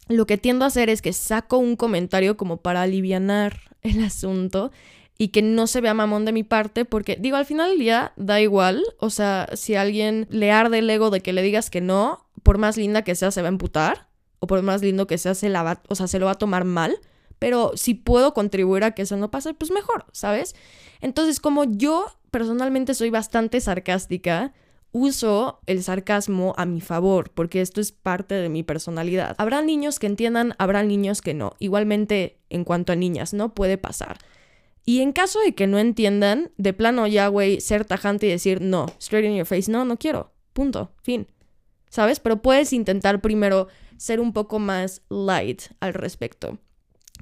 lo 0.09 0.27
que 0.27 0.37
tiendo 0.37 0.65
a 0.65 0.69
hacer 0.69 0.91
es 0.91 1.01
que 1.01 1.13
saco 1.13 1.59
un 1.59 1.77
comentario 1.77 2.37
como 2.37 2.59
para 2.59 2.83
alivianar 2.83 3.61
el 3.83 4.03
asunto 4.03 4.73
y 5.17 5.29
que 5.29 5.43
no 5.43 5.67
se 5.67 5.81
vea 5.81 5.95
mamón 5.95 6.25
de 6.25 6.33
mi 6.33 6.43
parte, 6.43 6.85
porque 6.85 7.17
digo, 7.17 7.37
al 7.37 7.47
final 7.47 7.71
del 7.71 7.79
día 7.79 8.13
da 8.17 8.41
igual, 8.41 8.83
o 8.99 9.11
sea, 9.11 9.49
si 9.55 9.75
alguien 9.77 10.27
le 10.31 10.51
arde 10.51 10.79
el 10.79 10.91
ego 10.91 11.11
de 11.11 11.21
que 11.21 11.33
le 11.33 11.43
digas 11.43 11.71
que 11.71 11.81
no, 11.81 12.27
por 12.43 12.59
más 12.59 12.77
linda 12.77 13.03
que 13.03 13.15
sea, 13.15 13.31
se 13.31 13.43
va 13.43 13.49
a 13.49 13.53
emputar, 13.53 14.09
o 14.41 14.47
por 14.47 14.63
más 14.63 14.83
lindo 14.83 15.07
que 15.07 15.19
sea, 15.19 15.35
se, 15.35 15.49
la 15.49 15.63
va, 15.63 15.83
o 15.89 15.95
sea, 15.95 16.09
se 16.09 16.19
lo 16.19 16.27
va 16.27 16.33
a 16.33 16.39
tomar 16.39 16.65
mal, 16.65 16.99
pero 17.39 17.73
si 17.77 17.95
puedo 17.95 18.35
contribuir 18.35 18.85
a 18.85 18.93
que 18.93 19.03
eso 19.03 19.17
no 19.17 19.31
pase, 19.31 19.55
pues 19.55 19.71
mejor, 19.71 20.07
¿sabes? 20.13 20.55
Entonces, 21.01 21.41
como 21.41 21.65
yo 21.65 22.07
personalmente 22.31 22.95
soy 22.95 23.11
bastante 23.11 23.61
sarcástica, 23.61 24.53
uso 24.93 25.61
el 25.67 25.83
sarcasmo 25.83 26.55
a 26.57 26.67
mi 26.67 26.81
favor, 26.81 27.31
porque 27.31 27.61
esto 27.61 27.81
es 27.81 27.93
parte 27.93 28.35
de 28.35 28.49
mi 28.49 28.63
personalidad. 28.63 29.35
Habrá 29.39 29.61
niños 29.61 29.99
que 29.99 30.07
entiendan, 30.07 30.55
habrá 30.59 30.83
niños 30.83 31.21
que 31.21 31.35
no. 31.35 31.55
Igualmente, 31.59 32.39
en 32.49 32.65
cuanto 32.65 32.93
a 32.93 32.97
niñas, 32.97 33.35
¿no? 33.35 33.55
Puede 33.55 33.77
pasar. 33.77 34.19
Y 34.85 35.01
en 35.01 35.13
caso 35.13 35.41
de 35.41 35.55
que 35.55 35.67
no 35.67 35.79
entiendan, 35.79 36.51
de 36.59 36.73
plano 36.73 37.07
ya, 37.07 37.29
güey, 37.29 37.61
ser 37.61 37.85
tajante 37.85 38.27
y 38.27 38.31
decir, 38.31 38.61
no, 38.61 38.87
straight 38.99 39.27
in 39.27 39.37
your 39.37 39.47
face, 39.47 39.71
no, 39.71 39.85
no 39.85 39.99
quiero. 39.99 40.33
Punto, 40.53 40.93
fin. 41.03 41.27
¿Sabes? 41.89 42.21
Pero 42.21 42.43
puedes 42.43 42.73
intentar 42.73 43.21
primero 43.21 43.69
ser 43.97 44.21
un 44.21 44.33
poco 44.33 44.59
más 44.59 45.03
light 45.09 45.63
al 45.81 45.95
respecto. 45.95 46.59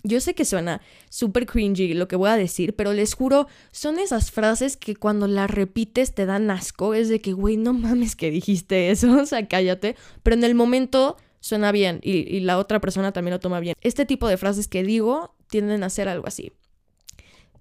Yo 0.05 0.20
sé 0.20 0.35
que 0.35 0.44
suena 0.44 0.81
súper 1.11 1.46
cringy 1.46 1.94
lo 1.94 2.09
que 2.09 2.16
voy 2.16 2.31
a 2.31 2.37
decir, 2.37 2.75
pero 2.75 2.92
les 2.92 3.14
juro, 3.14 3.46
son 3.70 4.01
esas 4.01 4.33
frases 4.33 4.77
que 4.77 4.96
cuando 4.96 5.29
las 5.29 5.48
repites 5.48 6.14
te 6.14 6.27
dan 6.27 6.51
asco. 6.51 6.94
Es 6.94 7.09
de 7.09 7.20
que, 7.20 7.33
güey, 7.33 7.57
no 7.57 7.72
mames 7.72 8.16
que 8.16 8.31
dijiste 8.31 8.90
eso, 8.90 9.12
o 9.22 9.27
sea, 9.27 9.46
cállate. 9.46 9.94
Pero 10.25 10.35
en 10.35 10.44
el 10.44 10.57
momento 10.57 11.16
suena 11.38 11.70
bien 11.70 12.01
y, 12.03 12.20
y 12.35 12.40
la 12.40 12.59
otra 12.59 12.81
persona 12.81 13.12
también 13.12 13.35
lo 13.35 13.40
toma 13.40 13.61
bien. 13.61 13.77
Este 13.81 14.05
tipo 14.05 14.27
de 14.27 14.37
frases 14.37 14.66
que 14.66 14.83
digo 14.83 15.37
tienden 15.48 15.85
a 15.85 15.90
ser 15.90 16.09
algo 16.09 16.27
así. 16.27 16.53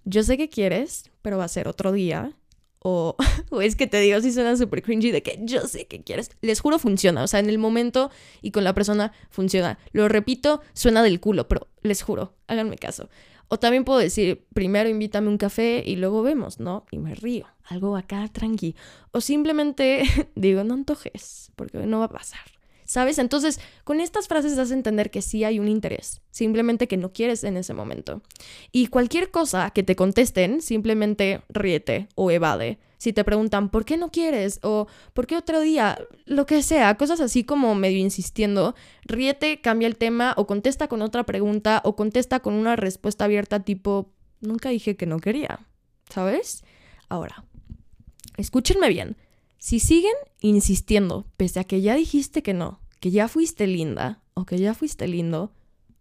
Yo 0.06 0.24
sé 0.24 0.38
que 0.38 0.50
quieres, 0.50 1.12
pero 1.22 1.38
va 1.38 1.46
a 1.46 1.50
ser 1.50 1.68
otro 1.68 1.92
día. 1.92 2.34
O, 2.80 3.16
es 3.62 3.76
que 3.76 3.88
te 3.88 4.00
digo, 4.00 4.20
si 4.22 4.32
suena 4.32 4.58
súper 4.58 4.82
cringy 4.82 5.12
de 5.12 5.22
que 5.24 5.40
yo 5.44 5.68
sé 5.68 5.86
que 5.88 6.04
quieres. 6.04 6.32
Les 6.42 6.60
juro, 6.60 6.80
funciona. 6.80 7.24
O 7.24 7.28
sea, 7.28 7.40
en 7.40 7.50
el 7.50 7.58
momento 7.58 8.12
y 8.42 8.52
con 8.52 8.64
la 8.64 8.74
persona 8.74 9.14
funciona. 9.30 9.78
Lo 9.92 10.08
repito, 10.08 10.62
suena 10.74 11.04
del 11.04 11.20
culo, 11.20 11.48
pero 11.48 11.68
les 11.82 12.02
juro, 12.02 12.34
háganme 12.48 12.78
caso. 12.78 13.10
O 13.54 13.60
también 13.60 13.84
puedo 13.84 14.00
decir, 14.00 14.46
primero 14.54 14.88
invítame 14.88 15.28
un 15.28 15.38
café 15.38 15.84
y 15.86 15.98
luego 15.98 16.24
vemos, 16.24 16.60
¿no? 16.60 16.86
Y 16.90 17.00
me 17.00 17.14
río. 17.16 17.48
Algo 17.66 17.98
acá 17.98 18.30
tranqui. 18.32 18.76
O 19.12 19.20
simplemente 19.20 20.04
digo, 20.36 20.64
no 20.64 20.74
antojes, 20.74 21.52
porque 21.58 21.80
no 21.80 22.00
va 22.00 22.06
a 22.06 22.10
pasar. 22.10 22.61
¿Sabes? 22.92 23.20
Entonces, 23.20 23.62
con 23.86 24.02
estas 24.02 24.28
frases 24.28 24.58
das 24.58 24.70
a 24.70 24.74
entender 24.74 25.12
que 25.12 25.22
sí 25.22 25.46
hay 25.46 25.60
un 25.60 25.70
interés, 25.70 26.20
simplemente 26.30 26.90
que 26.90 26.98
no 26.98 27.14
quieres 27.14 27.46
en 27.46 27.56
ese 27.56 27.74
momento. 27.74 28.22
Y 28.74 28.88
cualquier 28.88 29.32
cosa 29.32 29.70
que 29.70 29.82
te 29.82 29.96
contesten, 29.96 30.62
simplemente 30.62 31.42
ríete 31.48 32.10
o 32.16 32.32
evade. 32.32 32.80
Si 32.98 33.14
te 33.14 33.24
preguntan, 33.24 33.70
¿por 33.70 33.86
qué 33.86 33.96
no 33.96 34.12
quieres? 34.12 34.60
O 34.62 34.88
¿por 35.14 35.26
qué 35.26 35.38
otro 35.38 35.62
día? 35.62 36.00
Lo 36.26 36.46
que 36.46 36.62
sea, 36.62 36.98
cosas 36.98 37.22
así 37.22 37.46
como 37.46 37.76
medio 37.76 37.98
insistiendo, 37.98 38.76
ríete, 39.04 39.62
cambia 39.62 39.88
el 39.88 39.96
tema 39.96 40.34
o 40.36 40.46
contesta 40.46 40.90
con 40.90 41.02
otra 41.02 41.26
pregunta 41.26 41.82
o 41.86 41.96
contesta 41.96 42.42
con 42.42 42.56
una 42.56 42.76
respuesta 42.76 43.24
abierta 43.24 43.62
tipo, 43.62 44.12
nunca 44.42 44.68
dije 44.68 44.98
que 44.98 45.06
no 45.06 45.20
quería. 45.20 45.66
¿Sabes? 46.10 46.66
Ahora, 47.08 47.46
escúchenme 48.36 48.90
bien. 48.90 49.16
Si 49.60 49.80
siguen 49.80 50.16
insistiendo, 50.42 51.26
pese 51.38 51.62
a 51.62 51.64
que 51.64 51.80
ya 51.80 51.96
dijiste 51.96 52.42
que 52.42 52.54
no, 52.54 52.81
que 53.02 53.12
ya 53.12 53.28
fuiste 53.28 53.68
linda 53.68 54.22
o 54.34 54.46
que 54.46 54.58
ya 54.58 54.74
fuiste 54.74 55.08
lindo, 55.08 55.52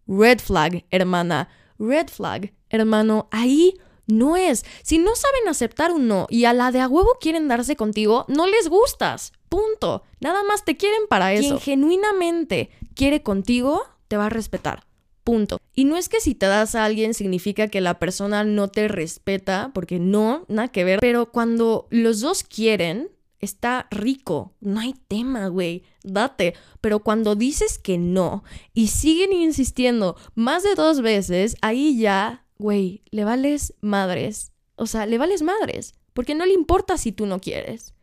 red 0.07 0.39
flag, 0.39 0.85
hermana, 0.91 1.49
red 1.77 2.07
flag, 2.07 2.53
hermano, 2.69 3.27
ahí 3.31 3.73
no 4.07 4.37
es. 4.37 4.63
Si 4.83 4.99
no 4.99 5.15
saben 5.15 5.49
aceptar 5.49 5.91
un 5.91 6.07
no 6.07 6.27
y 6.29 6.45
a 6.45 6.53
la 6.53 6.71
de 6.71 6.79
a 6.79 6.87
huevo 6.87 7.17
quieren 7.19 7.47
darse 7.47 7.75
contigo, 7.75 8.25
no 8.29 8.47
les 8.47 8.69
gustas. 8.69 9.33
Punto. 9.49 10.03
Nada 10.19 10.43
más 10.43 10.63
te 10.63 10.77
quieren 10.77 11.01
para 11.09 11.33
eso. 11.33 11.59
Quien 11.59 11.81
genuinamente 11.81 12.69
quiere 12.93 13.23
contigo, 13.23 13.83
te 14.07 14.17
va 14.17 14.27
a 14.27 14.29
respetar. 14.29 14.85
Punto. 15.23 15.59
Y 15.73 15.85
no 15.85 15.97
es 15.97 16.07
que 16.07 16.19
si 16.19 16.35
te 16.35 16.45
das 16.45 16.75
a 16.75 16.85
alguien 16.85 17.13
significa 17.13 17.67
que 17.67 17.81
la 17.81 17.99
persona 17.99 18.43
no 18.43 18.69
te 18.69 18.87
respeta, 18.87 19.71
porque 19.73 19.99
no, 19.99 20.45
nada 20.47 20.67
que 20.67 20.83
ver. 20.83 20.99
Pero 20.99 21.31
cuando 21.31 21.87
los 21.89 22.21
dos 22.21 22.43
quieren, 22.43 23.09
está 23.41 23.87
rico, 23.91 24.55
no 24.61 24.79
hay 24.79 24.93
tema, 24.93 25.47
güey, 25.47 25.83
date. 26.03 26.53
Pero 26.79 26.99
cuando 26.99 27.35
dices 27.35 27.79
que 27.79 27.97
no 27.97 28.43
y 28.73 28.87
siguen 28.87 29.33
insistiendo 29.33 30.15
más 30.35 30.63
de 30.63 30.75
dos 30.75 31.01
veces, 31.01 31.57
ahí 31.61 31.97
ya, 31.97 32.45
güey, 32.57 33.03
le 33.11 33.23
vales 33.23 33.73
madres. 33.81 34.53
O 34.75 34.85
sea, 34.85 35.05
le 35.05 35.17
vales 35.17 35.41
madres, 35.41 35.95
porque 36.13 36.35
no 36.35 36.45
le 36.45 36.53
importa 36.53 36.97
si 36.97 37.11
tú 37.11 37.25
no 37.25 37.39
quieres. 37.39 37.93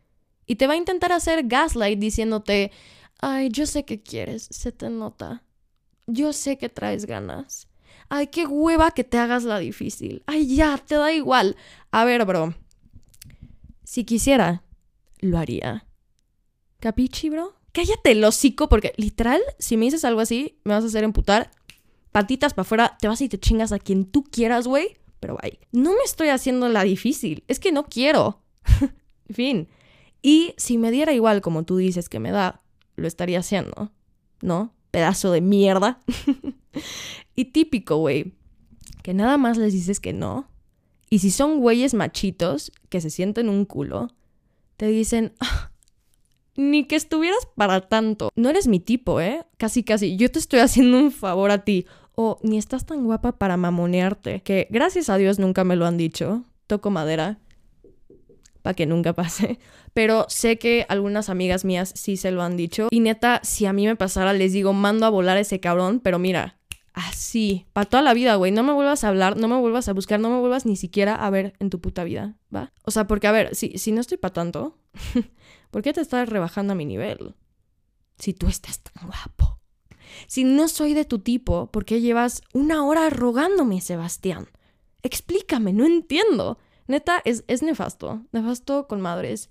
Y 0.45 0.55
te 0.55 0.67
va 0.67 0.73
a 0.73 0.77
intentar 0.77 1.11
hacer 1.11 1.47
gaslight 1.47 1.99
diciéndote, 1.99 2.71
ay, 3.21 3.49
yo 3.49 3.65
sé 3.65 3.85
que 3.85 4.01
quieres, 4.01 4.47
se 4.51 4.71
te 4.71 4.89
nota. 4.89 5.43
Yo 6.07 6.33
sé 6.33 6.57
que 6.57 6.69
traes 6.69 7.05
ganas. 7.05 7.67
Ay, 8.09 8.27
qué 8.27 8.47
hueva 8.47 8.91
que 8.91 9.03
te 9.03 9.19
hagas 9.19 9.43
la 9.43 9.59
difícil. 9.59 10.23
Ay, 10.25 10.55
ya, 10.55 10.77
te 10.77 10.95
da 10.95 11.13
igual. 11.13 11.55
A 11.91 12.03
ver, 12.05 12.25
bro. 12.25 12.55
Si 13.83 14.03
quisiera, 14.03 14.63
lo 15.19 15.37
haría. 15.37 15.85
¿Capichi, 16.79 17.29
bro? 17.29 17.53
Cállate 17.71 18.11
el 18.11 18.23
hocico, 18.23 18.69
porque 18.69 18.93
literal, 18.97 19.41
si 19.59 19.77
me 19.77 19.85
dices 19.85 20.05
algo 20.05 20.21
así, 20.21 20.59
me 20.63 20.73
vas 20.73 20.83
a 20.83 20.87
hacer 20.87 21.03
emputar. 21.03 21.51
Patitas 22.11 22.53
para 22.53 22.63
afuera, 22.63 22.97
te 22.99 23.07
vas 23.07 23.21
y 23.21 23.29
te 23.29 23.39
chingas 23.39 23.71
a 23.71 23.79
quien 23.79 24.05
tú 24.05 24.23
quieras, 24.23 24.67
güey. 24.67 24.97
Pero 25.19 25.37
bye. 25.41 25.59
No 25.71 25.91
me 25.91 26.03
estoy 26.03 26.29
haciendo 26.29 26.69
la 26.69 26.83
difícil, 26.83 27.43
es 27.47 27.59
que 27.59 27.71
no 27.71 27.85
quiero. 27.85 28.41
fin. 29.29 29.67
Y 30.21 30.53
si 30.57 30.77
me 30.77 30.91
diera 30.91 31.13
igual 31.13 31.41
como 31.41 31.63
tú 31.63 31.77
dices 31.77 32.09
que 32.09 32.19
me 32.19 32.31
da, 32.31 32.61
lo 32.95 33.07
estaría 33.07 33.39
haciendo. 33.39 33.91
¿No? 34.41 34.73
Pedazo 34.91 35.31
de 35.31 35.41
mierda. 35.41 36.01
y 37.35 37.45
típico, 37.45 37.97
güey. 37.97 38.33
Que 39.03 39.13
nada 39.13 39.37
más 39.37 39.57
les 39.57 39.73
dices 39.73 39.99
que 39.99 40.13
no. 40.13 40.49
Y 41.09 41.19
si 41.19 41.31
son 41.31 41.59
güeyes 41.59 41.93
machitos 41.93 42.71
que 42.89 43.01
se 43.01 43.09
sienten 43.09 43.49
un 43.49 43.65
culo, 43.65 44.09
te 44.79 44.87
dicen, 44.87 45.33
"Ah, 45.41 45.71
ni 46.55 46.85
que 46.85 46.95
estuvieras 46.95 47.45
para 47.55 47.81
tanto. 47.81 48.31
No 48.35 48.49
eres 48.49 48.67
mi 48.67 48.79
tipo, 48.79 49.19
¿eh? 49.19 49.45
Casi, 49.57 49.83
casi. 49.83 50.15
Yo 50.15 50.31
te 50.31 50.39
estoy 50.39 50.59
haciendo 50.61 50.97
un 50.97 51.11
favor 51.11 51.51
a 51.51 51.65
ti. 51.65 51.85
O 52.15 52.39
ni 52.43 52.57
estás 52.57 52.85
tan 52.85 53.03
guapa 53.03 53.33
para 53.37 53.57
mamonearte. 53.57 54.41
Que 54.41 54.67
gracias 54.69 55.09
a 55.09 55.17
Dios 55.17 55.37
nunca 55.37 55.63
me 55.65 55.75
lo 55.75 55.85
han 55.85 55.97
dicho. 55.97 56.43
Toco 56.67 56.91
madera. 56.91 57.39
Para 58.61 58.73
que 58.73 58.85
nunca 58.85 59.13
pase. 59.13 59.59
Pero 59.93 60.25
sé 60.29 60.57
que 60.57 60.85
algunas 60.87 61.29
amigas 61.29 61.65
mías 61.65 61.91
sí 61.95 62.15
se 62.15 62.31
lo 62.31 62.41
han 62.41 62.55
dicho. 62.55 62.87
Y 62.91 63.01
neta, 63.01 63.41
si 63.43 63.65
a 63.65 63.73
mí 63.73 63.85
me 63.85 63.97
pasara, 63.97 64.31
les 64.33 64.53
digo, 64.53 64.71
mando 64.71 65.05
a 65.05 65.09
volar 65.09 65.35
a 65.37 65.41
ese 65.41 65.59
cabrón. 65.59 65.99
Pero 65.99 66.19
mira, 66.19 66.58
así. 67.07 67.65
Para 67.73 67.89
toda 67.89 68.03
la 68.03 68.13
vida, 68.13 68.35
güey. 68.35 68.51
No 68.51 68.63
me 68.63 68.73
vuelvas 68.73 69.03
a 69.03 69.09
hablar, 69.09 69.37
no 69.37 69.47
me 69.47 69.57
vuelvas 69.57 69.87
a 69.87 69.93
buscar, 69.93 70.19
no 70.19 70.29
me 70.29 70.39
vuelvas 70.39 70.65
ni 70.65 70.75
siquiera 70.75 71.15
a 71.15 71.29
ver 71.29 71.53
en 71.59 71.69
tu 71.69 71.79
puta 71.79 72.03
vida, 72.03 72.35
¿va? 72.53 72.73
O 72.83 72.91
sea, 72.91 73.07
porque 73.07 73.27
a 73.27 73.31
ver, 73.31 73.55
si, 73.55 73.77
si 73.77 73.91
no 73.91 74.01
estoy 74.01 74.17
para 74.17 74.33
tanto, 74.33 74.77
¿por 75.71 75.81
qué 75.81 75.93
te 75.93 76.01
estás 76.01 76.27
rebajando 76.29 76.73
a 76.73 76.75
mi 76.75 76.85
nivel? 76.85 77.35
Si 78.17 78.33
tú 78.33 78.47
estás 78.47 78.81
tan 78.81 79.07
guapo. 79.07 79.59
Si 80.27 80.43
no 80.43 80.67
soy 80.67 80.93
de 80.93 81.05
tu 81.05 81.19
tipo, 81.19 81.67
¿por 81.71 81.85
qué 81.85 82.01
llevas 82.01 82.41
una 82.53 82.83
hora 82.85 83.09
rogándome, 83.09 83.81
Sebastián? 83.81 84.47
Explícame, 85.03 85.73
no 85.73 85.85
entiendo. 85.85 86.57
Neta, 86.87 87.21
es, 87.23 87.43
es 87.47 87.61
nefasto. 87.61 88.25
Nefasto 88.31 88.87
con 88.87 88.99
madres. 88.99 89.49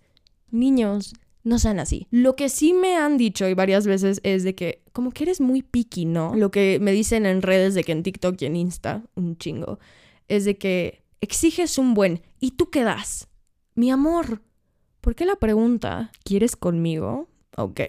Niños, 0.50 1.14
no 1.44 1.58
sean 1.58 1.80
así. 1.80 2.06
Lo 2.10 2.36
que 2.36 2.48
sí 2.48 2.72
me 2.72 2.96
han 2.96 3.16
dicho 3.16 3.48
y 3.48 3.54
varias 3.54 3.86
veces 3.86 4.20
es 4.22 4.44
de 4.44 4.54
que 4.54 4.82
como 4.92 5.10
que 5.10 5.24
eres 5.24 5.40
muy 5.40 5.62
picky, 5.62 6.04
¿no? 6.04 6.34
Lo 6.34 6.50
que 6.50 6.78
me 6.80 6.92
dicen 6.92 7.26
en 7.26 7.42
redes 7.42 7.74
de 7.74 7.84
que 7.84 7.92
en 7.92 8.02
TikTok 8.02 8.40
y 8.42 8.46
en 8.46 8.56
Insta, 8.56 9.02
un 9.14 9.36
chingo, 9.38 9.78
es 10.28 10.44
de 10.44 10.58
que 10.58 11.02
exiges 11.20 11.78
un 11.78 11.94
buen 11.94 12.22
¿y 12.40 12.52
tú 12.52 12.70
qué 12.70 12.82
das? 12.82 13.28
Mi 13.74 13.90
amor, 13.90 14.42
¿por 15.00 15.14
qué 15.14 15.24
la 15.24 15.36
pregunta? 15.36 16.10
¿Quieres 16.24 16.56
conmigo? 16.56 17.28
Ok. 17.56 17.80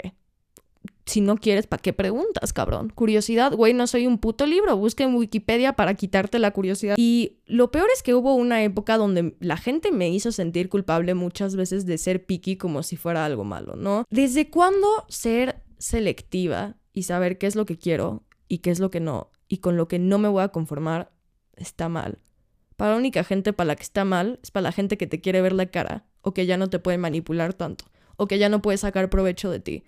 Si 1.09 1.21
no 1.21 1.37
quieres, 1.37 1.65
¿para 1.65 1.81
qué 1.81 1.91
preguntas, 1.91 2.53
cabrón? 2.53 2.91
Curiosidad, 2.93 3.51
güey, 3.51 3.73
no 3.73 3.87
soy 3.87 4.05
un 4.05 4.19
puto 4.19 4.45
libro. 4.45 4.77
Busca 4.77 5.03
en 5.03 5.15
Wikipedia 5.15 5.73
para 5.73 5.95
quitarte 5.95 6.37
la 6.37 6.51
curiosidad. 6.51 6.97
Y 6.99 7.39
lo 7.47 7.71
peor 7.71 7.87
es 7.91 8.03
que 8.03 8.13
hubo 8.13 8.35
una 8.35 8.61
época 8.61 8.95
donde 8.95 9.35
la 9.39 9.57
gente 9.57 9.91
me 9.91 10.11
hizo 10.11 10.31
sentir 10.31 10.69
culpable 10.69 11.15
muchas 11.15 11.55
veces 11.55 11.87
de 11.87 11.97
ser 11.97 12.27
picky 12.27 12.57
como 12.57 12.83
si 12.83 12.95
fuera 12.95 13.25
algo 13.25 13.43
malo, 13.43 13.75
¿no? 13.75 14.05
¿Desde 14.11 14.51
cuándo 14.51 14.87
ser 15.07 15.63
selectiva 15.79 16.75
y 16.93 17.01
saber 17.01 17.39
qué 17.39 17.47
es 17.47 17.55
lo 17.55 17.65
que 17.65 17.79
quiero 17.79 18.23
y 18.47 18.59
qué 18.59 18.69
es 18.69 18.79
lo 18.79 18.91
que 18.91 18.99
no 18.99 19.31
y 19.47 19.57
con 19.57 19.77
lo 19.77 19.87
que 19.87 19.97
no 19.97 20.19
me 20.19 20.27
voy 20.27 20.43
a 20.43 20.49
conformar 20.49 21.11
está 21.55 21.89
mal? 21.89 22.19
Para 22.77 22.91
la 22.91 22.97
única 22.97 23.23
gente 23.23 23.51
para 23.51 23.69
la 23.69 23.75
que 23.75 23.83
está 23.83 24.05
mal 24.05 24.39
es 24.43 24.51
para 24.51 24.65
la 24.65 24.71
gente 24.73 24.95
que 24.95 25.07
te 25.07 25.21
quiere 25.21 25.41
ver 25.41 25.53
la 25.53 25.65
cara 25.65 26.05
o 26.21 26.35
que 26.35 26.45
ya 26.45 26.57
no 26.57 26.69
te 26.69 26.77
puede 26.77 26.99
manipular 26.99 27.55
tanto 27.55 27.85
o 28.15 28.27
que 28.27 28.37
ya 28.37 28.49
no 28.49 28.61
puede 28.61 28.77
sacar 28.77 29.09
provecho 29.09 29.49
de 29.49 29.59
ti. 29.59 29.83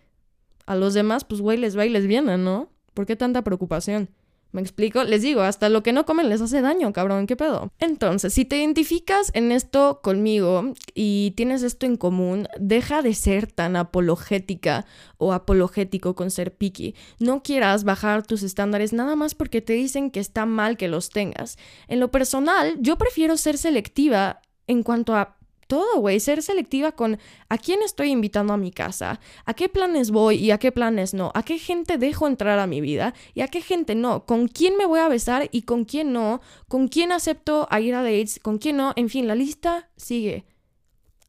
A 0.65 0.75
los 0.75 0.93
demás, 0.93 1.25
pues, 1.25 1.41
güey, 1.41 1.57
les 1.57 1.77
va 1.77 1.85
y 1.85 1.89
les 1.89 2.07
viene, 2.07 2.37
¿no? 2.37 2.69
¿Por 2.93 3.05
qué 3.05 3.15
tanta 3.15 3.43
preocupación? 3.43 4.09
¿Me 4.51 4.59
explico? 4.59 5.05
Les 5.05 5.21
digo, 5.21 5.41
hasta 5.41 5.69
lo 5.69 5.81
que 5.81 5.93
no 5.93 6.05
comen 6.05 6.27
les 6.27 6.41
hace 6.41 6.61
daño, 6.61 6.91
cabrón, 6.91 7.25
¿qué 7.25 7.37
pedo? 7.37 7.71
Entonces, 7.79 8.33
si 8.33 8.43
te 8.43 8.57
identificas 8.57 9.31
en 9.33 9.53
esto 9.53 10.01
conmigo 10.03 10.73
y 10.93 11.31
tienes 11.37 11.63
esto 11.63 11.85
en 11.85 11.95
común, 11.95 12.49
deja 12.59 13.01
de 13.01 13.13
ser 13.13 13.49
tan 13.49 13.77
apologética 13.77 14.85
o 15.17 15.31
apologético 15.31 16.15
con 16.15 16.31
ser 16.31 16.53
picky. 16.53 16.95
No 17.17 17.43
quieras 17.43 17.85
bajar 17.85 18.27
tus 18.27 18.43
estándares 18.43 18.91
nada 18.91 19.15
más 19.15 19.35
porque 19.35 19.61
te 19.61 19.73
dicen 19.73 20.11
que 20.11 20.19
está 20.19 20.45
mal 20.45 20.75
que 20.75 20.89
los 20.89 21.09
tengas. 21.09 21.57
En 21.87 22.01
lo 22.01 22.11
personal, 22.11 22.75
yo 22.81 22.97
prefiero 22.97 23.37
ser 23.37 23.57
selectiva 23.57 24.41
en 24.67 24.83
cuanto 24.83 25.15
a 25.15 25.37
todo, 25.71 26.01
güey, 26.01 26.19
ser 26.19 26.43
selectiva 26.43 26.91
con 26.91 27.17
a 27.47 27.57
quién 27.57 27.81
estoy 27.81 28.09
invitando 28.09 28.51
a 28.51 28.57
mi 28.57 28.71
casa, 28.71 29.21
a 29.45 29.53
qué 29.53 29.69
planes 29.69 30.11
voy 30.11 30.35
y 30.35 30.51
a 30.51 30.57
qué 30.57 30.73
planes 30.73 31.13
no, 31.13 31.31
a 31.33 31.43
qué 31.43 31.59
gente 31.59 31.97
dejo 31.97 32.27
entrar 32.27 32.59
a 32.59 32.67
mi 32.67 32.81
vida 32.81 33.13
y 33.33 33.39
a 33.39 33.47
qué 33.47 33.61
gente 33.61 33.95
no, 33.95 34.25
con 34.25 34.49
quién 34.49 34.75
me 34.75 34.85
voy 34.85 34.99
a 34.99 35.07
besar 35.07 35.47
y 35.53 35.61
con 35.61 35.85
quién 35.85 36.11
no, 36.11 36.41
con 36.67 36.89
quién 36.89 37.13
acepto 37.13 37.69
a 37.71 37.79
ir 37.79 37.95
a 37.95 38.03
dates, 38.03 38.41
con 38.43 38.57
quién 38.57 38.75
no, 38.75 38.91
en 38.97 39.07
fin, 39.07 39.27
la 39.27 39.35
lista 39.35 39.89
sigue. 39.95 40.43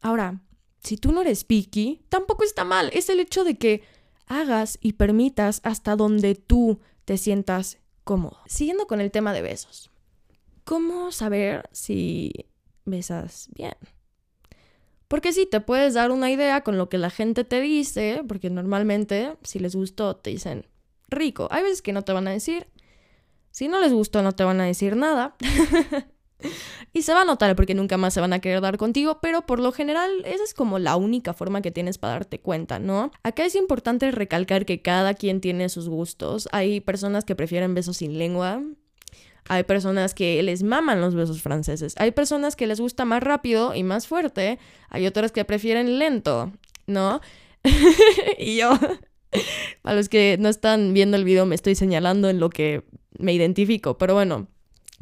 Ahora, 0.01 0.41
si 0.83 0.97
tú 0.97 1.13
no 1.13 1.21
eres 1.21 1.45
picky, 1.45 2.01
tampoco 2.09 2.43
está 2.43 2.65
mal, 2.65 2.89
es 2.91 3.07
el 3.07 3.21
hecho 3.21 3.45
de 3.45 3.57
que 3.57 3.83
hagas 4.27 4.77
y 4.81 4.91
permitas 4.91 5.61
hasta 5.63 5.95
donde 5.95 6.35
tú 6.35 6.81
te 7.05 7.17
sientas 7.17 7.77
cómodo. 8.03 8.41
Siguiendo 8.47 8.87
con 8.87 8.99
el 8.99 9.09
tema 9.09 9.31
de 9.31 9.41
besos. 9.41 9.89
¿Cómo 10.65 11.13
saber 11.13 11.69
si 11.71 12.33
besas 12.83 13.47
bien? 13.55 13.75
Porque 15.13 15.31
sí, 15.31 15.45
te 15.45 15.61
puedes 15.61 15.93
dar 15.93 16.09
una 16.09 16.31
idea 16.31 16.61
con 16.61 16.79
lo 16.79 16.89
que 16.89 16.97
la 16.97 17.11
gente 17.11 17.43
te 17.43 17.61
dice, 17.61 18.23
porque 18.27 18.49
normalmente 18.49 19.37
si 19.43 19.59
les 19.59 19.75
gustó 19.75 20.15
te 20.15 20.31
dicen 20.31 20.65
rico. 21.07 21.47
Hay 21.51 21.61
veces 21.61 21.83
que 21.83 21.93
no 21.93 22.01
te 22.01 22.13
van 22.13 22.27
a 22.27 22.31
decir. 22.31 22.65
Si 23.51 23.67
no 23.67 23.79
les 23.79 23.93
gustó 23.93 24.23
no 24.23 24.31
te 24.31 24.43
van 24.43 24.59
a 24.59 24.65
decir 24.65 24.95
nada. 24.95 25.35
y 26.93 27.03
se 27.03 27.13
va 27.13 27.21
a 27.21 27.25
notar 27.25 27.55
porque 27.55 27.75
nunca 27.75 27.95
más 27.95 28.15
se 28.15 28.21
van 28.21 28.33
a 28.33 28.39
querer 28.39 28.59
dar 28.59 28.77
contigo, 28.77 29.19
pero 29.21 29.45
por 29.45 29.59
lo 29.59 29.71
general 29.71 30.09
esa 30.25 30.43
es 30.43 30.55
como 30.55 30.79
la 30.79 30.95
única 30.95 31.35
forma 31.35 31.61
que 31.61 31.69
tienes 31.69 31.99
para 31.99 32.13
darte 32.13 32.39
cuenta, 32.39 32.79
¿no? 32.79 33.11
Acá 33.21 33.45
es 33.45 33.53
importante 33.53 34.09
recalcar 34.09 34.65
que 34.65 34.81
cada 34.81 35.13
quien 35.13 35.41
tiene 35.41 35.69
sus 35.69 35.89
gustos. 35.89 36.49
Hay 36.51 36.81
personas 36.81 37.23
que 37.23 37.35
prefieren 37.35 37.75
besos 37.75 37.97
sin 37.97 38.17
lengua, 38.17 38.63
hay 39.49 39.63
personas 39.63 40.13
que 40.13 40.41
les 40.43 40.63
maman 40.63 41.01
los 41.01 41.15
besos 41.15 41.41
franceses. 41.41 41.95
Hay 41.97 42.11
personas 42.11 42.55
que 42.55 42.67
les 42.67 42.79
gusta 42.79 43.05
más 43.05 43.21
rápido 43.21 43.75
y 43.75 43.83
más 43.83 44.07
fuerte. 44.07 44.59
Hay 44.89 45.05
otras 45.05 45.31
que 45.31 45.45
prefieren 45.45 45.99
lento, 45.99 46.51
¿no? 46.87 47.21
y 48.37 48.57
yo, 48.57 48.71
a 49.83 49.93
los 49.93 50.09
que 50.09 50.37
no 50.39 50.49
están 50.49 50.93
viendo 50.93 51.17
el 51.17 51.25
video, 51.25 51.45
me 51.45 51.55
estoy 51.55 51.75
señalando 51.75 52.29
en 52.29 52.39
lo 52.39 52.49
que 52.49 52.83
me 53.19 53.33
identifico. 53.33 53.97
Pero 53.97 54.13
bueno, 54.13 54.47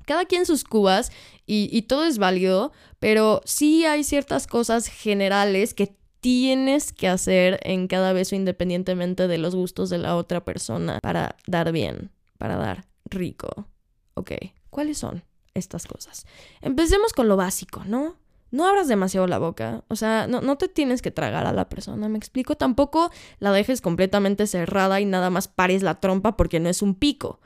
cada 0.05 0.25
quien 0.25 0.45
sus 0.45 0.63
cubas 0.63 1.11
y, 1.45 1.69
y 1.71 1.83
todo 1.83 2.05
es 2.05 2.17
válido, 2.17 2.71
pero 2.99 3.41
sí 3.45 3.85
hay 3.85 4.03
ciertas 4.03 4.47
cosas 4.47 4.87
generales 4.87 5.73
que 5.73 5.95
tienes 6.19 6.93
que 6.93 7.07
hacer 7.07 7.59
en 7.63 7.87
cada 7.87 8.13
beso 8.13 8.35
independientemente 8.35 9.27
de 9.27 9.37
los 9.37 9.55
gustos 9.55 9.89
de 9.89 9.97
la 9.97 10.15
otra 10.15 10.45
persona 10.45 10.99
para 11.01 11.35
dar 11.47 11.71
bien, 11.71 12.11
para 12.37 12.57
dar 12.57 12.85
rico. 13.05 13.67
Ok, 14.13 14.31
¿cuáles 14.69 14.97
son 14.97 15.23
estas 15.53 15.85
cosas? 15.85 16.25
Empecemos 16.61 17.13
con 17.13 17.27
lo 17.27 17.37
básico, 17.37 17.83
¿no? 17.85 18.15
No 18.51 18.67
abras 18.67 18.89
demasiado 18.89 19.27
la 19.27 19.39
boca, 19.39 19.85
o 19.87 19.95
sea, 19.95 20.27
no, 20.27 20.41
no, 20.41 20.57
te 20.57 20.67
tienes 20.67 21.01
que 21.01 21.09
tragar 21.09 21.47
a 21.47 21.53
la 21.53 21.69
persona, 21.69 22.09
me 22.09 22.17
explico. 22.17 22.55
Tampoco 22.55 23.09
la 23.39 23.53
dejes 23.53 23.79
completamente 23.79 24.45
cerrada 24.45 24.99
y 24.99 25.05
nada 25.05 25.29
más 25.29 25.47
pares 25.47 25.83
la 25.83 26.01
trompa 26.01 26.35
porque 26.35 26.59
no 26.59 26.67
es 26.67 26.81
un 26.81 26.95
pico. 26.95 27.39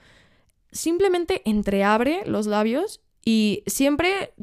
Simplemente 0.71 1.43
entreabre 1.45 2.23
los 2.25 2.47
labios 2.47 3.01
y 3.23 3.63
siempre 3.67 4.33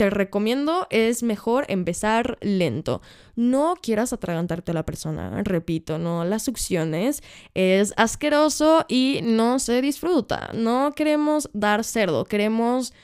te 0.00 0.08
recomiendo 0.08 0.86
es 0.88 1.22
mejor 1.22 1.66
empezar 1.68 2.38
lento. 2.40 3.02
No 3.36 3.74
quieras 3.82 4.14
atragantarte 4.14 4.70
a 4.70 4.74
la 4.74 4.86
persona, 4.86 5.42
repito, 5.42 5.98
no 5.98 6.24
las 6.24 6.42
succiones. 6.42 7.22
Es 7.52 7.92
asqueroso 7.98 8.86
y 8.88 9.20
no 9.22 9.58
se 9.58 9.82
disfruta. 9.82 10.52
No 10.54 10.92
queremos 10.96 11.50
dar 11.52 11.84
cerdo, 11.84 12.24
queremos 12.24 12.94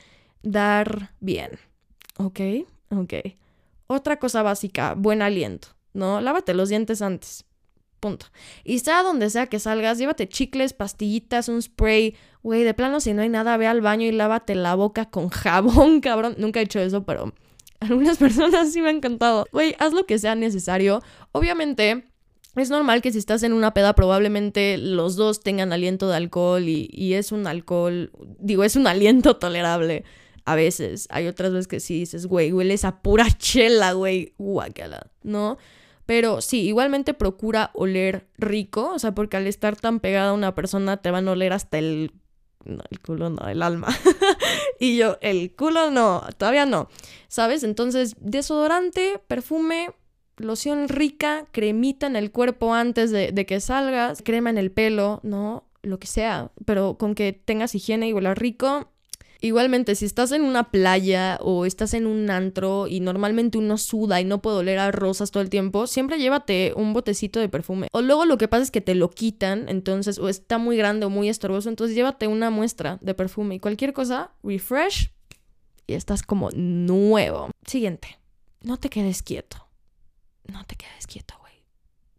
dar 0.41 1.11
bien. 1.19 1.59
¿Ok? 2.17 2.39
Ok. 2.89 3.13
Otra 3.85 4.17
cosa 4.17 4.41
básica, 4.41 4.95
buen 4.95 5.21
aliento, 5.21 5.67
¿no? 5.93 6.19
Lávate 6.19 6.55
los 6.55 6.69
dientes 6.69 7.03
antes. 7.03 7.45
Punto. 7.99 8.27
Y 8.63 8.79
sea 8.79 9.01
donde 9.01 9.29
sea 9.29 9.47
que 9.47 9.59
salgas, 9.59 9.97
llévate 9.97 10.29
chicles, 10.29 10.73
pastillitas, 10.73 11.49
un 11.49 11.61
spray. 11.61 12.15
Güey, 12.43 12.63
de 12.63 12.73
plano, 12.73 12.99
si 12.99 13.13
no 13.13 13.23
hay 13.23 13.29
nada, 13.29 13.57
ve 13.57 13.67
al 13.67 13.81
baño 13.81 14.05
y 14.05 14.11
lávate 14.11 14.55
la 14.55 14.75
boca 14.75 15.09
con 15.09 15.29
jabón, 15.29 16.01
cabrón. 16.01 16.35
Nunca 16.37 16.59
he 16.59 16.63
hecho 16.63 16.79
eso, 16.79 17.03
pero 17.03 17.33
algunas 17.79 18.17
personas 18.17 18.71
sí 18.71 18.81
me 18.81 18.89
han 18.89 18.97
encantado. 18.97 19.45
Güey, 19.51 19.75
haz 19.79 19.93
lo 19.93 20.05
que 20.05 20.19
sea 20.19 20.35
necesario. 20.35 21.01
Obviamente, 21.31 22.05
es 22.55 22.69
normal 22.69 23.01
que 23.01 23.11
si 23.11 23.17
estás 23.17 23.41
en 23.43 23.53
una 23.53 23.73
peda, 23.73 23.93
probablemente 23.93 24.77
los 24.77 25.15
dos 25.15 25.41
tengan 25.41 25.73
aliento 25.73 26.07
de 26.07 26.17
alcohol 26.17 26.67
y, 26.67 26.89
y 26.91 27.13
es 27.13 27.31
un 27.31 27.47
alcohol, 27.47 28.11
digo, 28.39 28.63
es 28.63 28.75
un 28.75 28.87
aliento 28.87 29.35
tolerable. 29.37 30.03
A 30.45 30.55
veces, 30.55 31.07
hay 31.09 31.27
otras 31.27 31.51
veces 31.51 31.67
que 31.67 31.79
sí 31.79 31.99
dices, 31.99 32.25
güey, 32.25 32.53
hueles 32.53 32.85
a 32.85 33.01
pura 33.01 33.27
chela, 33.37 33.91
güey, 33.93 34.33
guácala, 34.37 35.07
¿no? 35.23 35.57
Pero 36.07 36.39
sí, 36.39 36.61
igualmente 36.61 37.13
procura 37.13 37.69
oler 37.73 38.29
rico, 38.37 38.93
o 38.93 38.97
sea, 38.97 39.13
porque 39.13 39.35
al 39.35 39.45
estar 39.45 39.75
tan 39.75 39.99
pegada 39.99 40.29
a 40.29 40.33
una 40.33 40.55
persona 40.55 40.97
te 40.97 41.11
van 41.11 41.27
a 41.27 41.33
oler 41.33 41.53
hasta 41.53 41.77
el... 41.77 42.13
No, 42.63 42.81
el 42.89 42.99
culo 43.01 43.29
no, 43.29 43.47
el 43.47 43.61
alma. 43.61 43.89
y 44.79 44.97
yo, 44.97 45.17
el 45.21 45.53
culo 45.53 45.91
no, 45.91 46.23
todavía 46.37 46.65
no. 46.65 46.87
¿Sabes? 47.27 47.63
Entonces, 47.63 48.15
desodorante, 48.21 49.21
perfume, 49.27 49.91
loción 50.37 50.87
rica, 50.87 51.45
cremita 51.51 52.07
en 52.07 52.15
el 52.15 52.31
cuerpo 52.31 52.73
antes 52.73 53.11
de, 53.11 53.33
de 53.33 53.45
que 53.45 53.59
salgas, 53.59 54.21
crema 54.23 54.49
en 54.49 54.57
el 54.57 54.71
pelo, 54.71 55.19
¿no? 55.23 55.65
Lo 55.81 55.99
que 55.99 56.07
sea, 56.07 56.51
pero 56.65 56.97
con 56.97 57.15
que 57.15 57.33
tengas 57.33 57.75
higiene 57.75 58.07
y 58.07 58.13
huela 58.13 58.33
rico, 58.33 58.91
Igualmente, 59.41 59.95
si 59.95 60.05
estás 60.05 60.31
en 60.31 60.41
una 60.41 60.71
playa 60.71 61.37
o 61.41 61.65
estás 61.65 61.93
en 61.93 62.07
un 62.07 62.29
antro 62.29 62.87
y 62.87 62.99
normalmente 62.99 63.57
uno 63.57 63.77
suda 63.77 64.19
y 64.19 64.25
no 64.25 64.41
puede 64.41 64.57
oler 64.57 64.79
a 64.79 64.91
rosas 64.91 65.31
todo 65.31 65.43
el 65.43 65.49
tiempo, 65.49 65.87
siempre 65.87 66.17
llévate 66.17 66.73
un 66.75 66.93
botecito 66.93 67.39
de 67.39 67.49
perfume. 67.49 67.87
O 67.91 68.01
luego 68.01 68.25
lo 68.25 68.37
que 68.37 68.47
pasa 68.47 68.63
es 68.63 68.71
que 68.71 68.81
te 68.81 68.95
lo 68.95 69.09
quitan, 69.09 69.69
entonces, 69.69 70.17
o 70.19 70.29
está 70.29 70.57
muy 70.57 70.77
grande 70.77 71.05
o 71.05 71.09
muy 71.09 71.29
estorboso, 71.29 71.69
entonces 71.69 71.95
llévate 71.95 72.27
una 72.27 72.49
muestra 72.49 72.97
de 73.01 73.13
perfume 73.13 73.55
y 73.55 73.59
cualquier 73.59 73.93
cosa, 73.93 74.31
refresh 74.43 75.11
y 75.85 75.93
estás 75.93 76.23
como 76.23 76.49
nuevo. 76.51 77.51
Siguiente, 77.65 78.19
no 78.61 78.77
te 78.77 78.89
quedes 78.89 79.21
quieto. 79.21 79.67
No 80.45 80.65
te 80.65 80.75
quedes 80.75 81.07
quieto. 81.07 81.36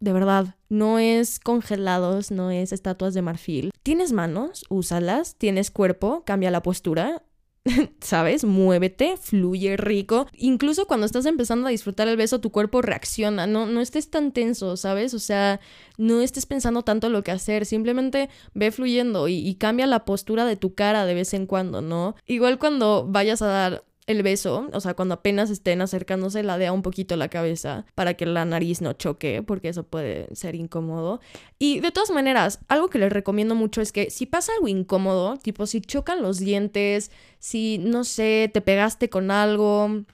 De 0.00 0.12
verdad, 0.12 0.54
no 0.68 0.98
es 0.98 1.40
congelados, 1.40 2.30
no 2.30 2.50
es 2.50 2.72
estatuas 2.72 3.14
de 3.14 3.22
marfil. 3.22 3.70
Tienes 3.82 4.12
manos, 4.12 4.64
úsalas. 4.68 5.36
Tienes 5.36 5.70
cuerpo, 5.70 6.22
cambia 6.24 6.50
la 6.50 6.62
postura. 6.62 7.22
¿Sabes? 8.00 8.44
Muévete, 8.44 9.16
fluye 9.16 9.76
rico. 9.76 10.26
Incluso 10.32 10.86
cuando 10.86 11.06
estás 11.06 11.26
empezando 11.26 11.66
a 11.66 11.70
disfrutar 11.70 12.08
el 12.08 12.16
beso, 12.16 12.40
tu 12.40 12.50
cuerpo 12.50 12.82
reacciona. 12.82 13.46
No, 13.46 13.66
no 13.66 13.80
estés 13.80 14.10
tan 14.10 14.32
tenso, 14.32 14.76
¿sabes? 14.76 15.14
O 15.14 15.18
sea, 15.18 15.60
no 15.96 16.20
estés 16.20 16.46
pensando 16.46 16.82
tanto 16.82 17.08
lo 17.08 17.22
que 17.22 17.32
hacer. 17.32 17.66
Simplemente 17.66 18.28
ve 18.54 18.70
fluyendo 18.70 19.28
y, 19.28 19.34
y 19.34 19.56
cambia 19.56 19.86
la 19.86 20.04
postura 20.04 20.44
de 20.44 20.56
tu 20.56 20.74
cara 20.74 21.06
de 21.06 21.14
vez 21.14 21.34
en 21.34 21.46
cuando, 21.46 21.82
¿no? 21.82 22.14
Igual 22.26 22.58
cuando 22.58 23.06
vayas 23.08 23.42
a 23.42 23.46
dar 23.46 23.84
el 24.08 24.22
beso, 24.22 24.70
o 24.72 24.80
sea, 24.80 24.94
cuando 24.94 25.16
apenas 25.16 25.50
estén 25.50 25.82
acercándose, 25.82 26.42
ladea 26.42 26.72
un 26.72 26.80
poquito 26.80 27.14
la 27.14 27.28
cabeza 27.28 27.84
para 27.94 28.14
que 28.14 28.24
la 28.24 28.46
nariz 28.46 28.80
no 28.80 28.94
choque, 28.94 29.42
porque 29.42 29.68
eso 29.68 29.82
puede 29.82 30.34
ser 30.34 30.54
incómodo. 30.54 31.20
Y 31.58 31.80
de 31.80 31.92
todas 31.92 32.10
maneras, 32.10 32.60
algo 32.68 32.88
que 32.88 32.98
les 32.98 33.12
recomiendo 33.12 33.54
mucho 33.54 33.82
es 33.82 33.92
que 33.92 34.08
si 34.08 34.24
pasa 34.24 34.52
algo 34.54 34.66
incómodo, 34.66 35.36
tipo 35.36 35.66
si 35.66 35.82
chocan 35.82 36.22
los 36.22 36.38
dientes, 36.38 37.10
si, 37.38 37.76
no 37.76 38.02
sé, 38.02 38.50
te 38.50 38.62
pegaste 38.62 39.10
con 39.10 39.30
algo, 39.30 40.04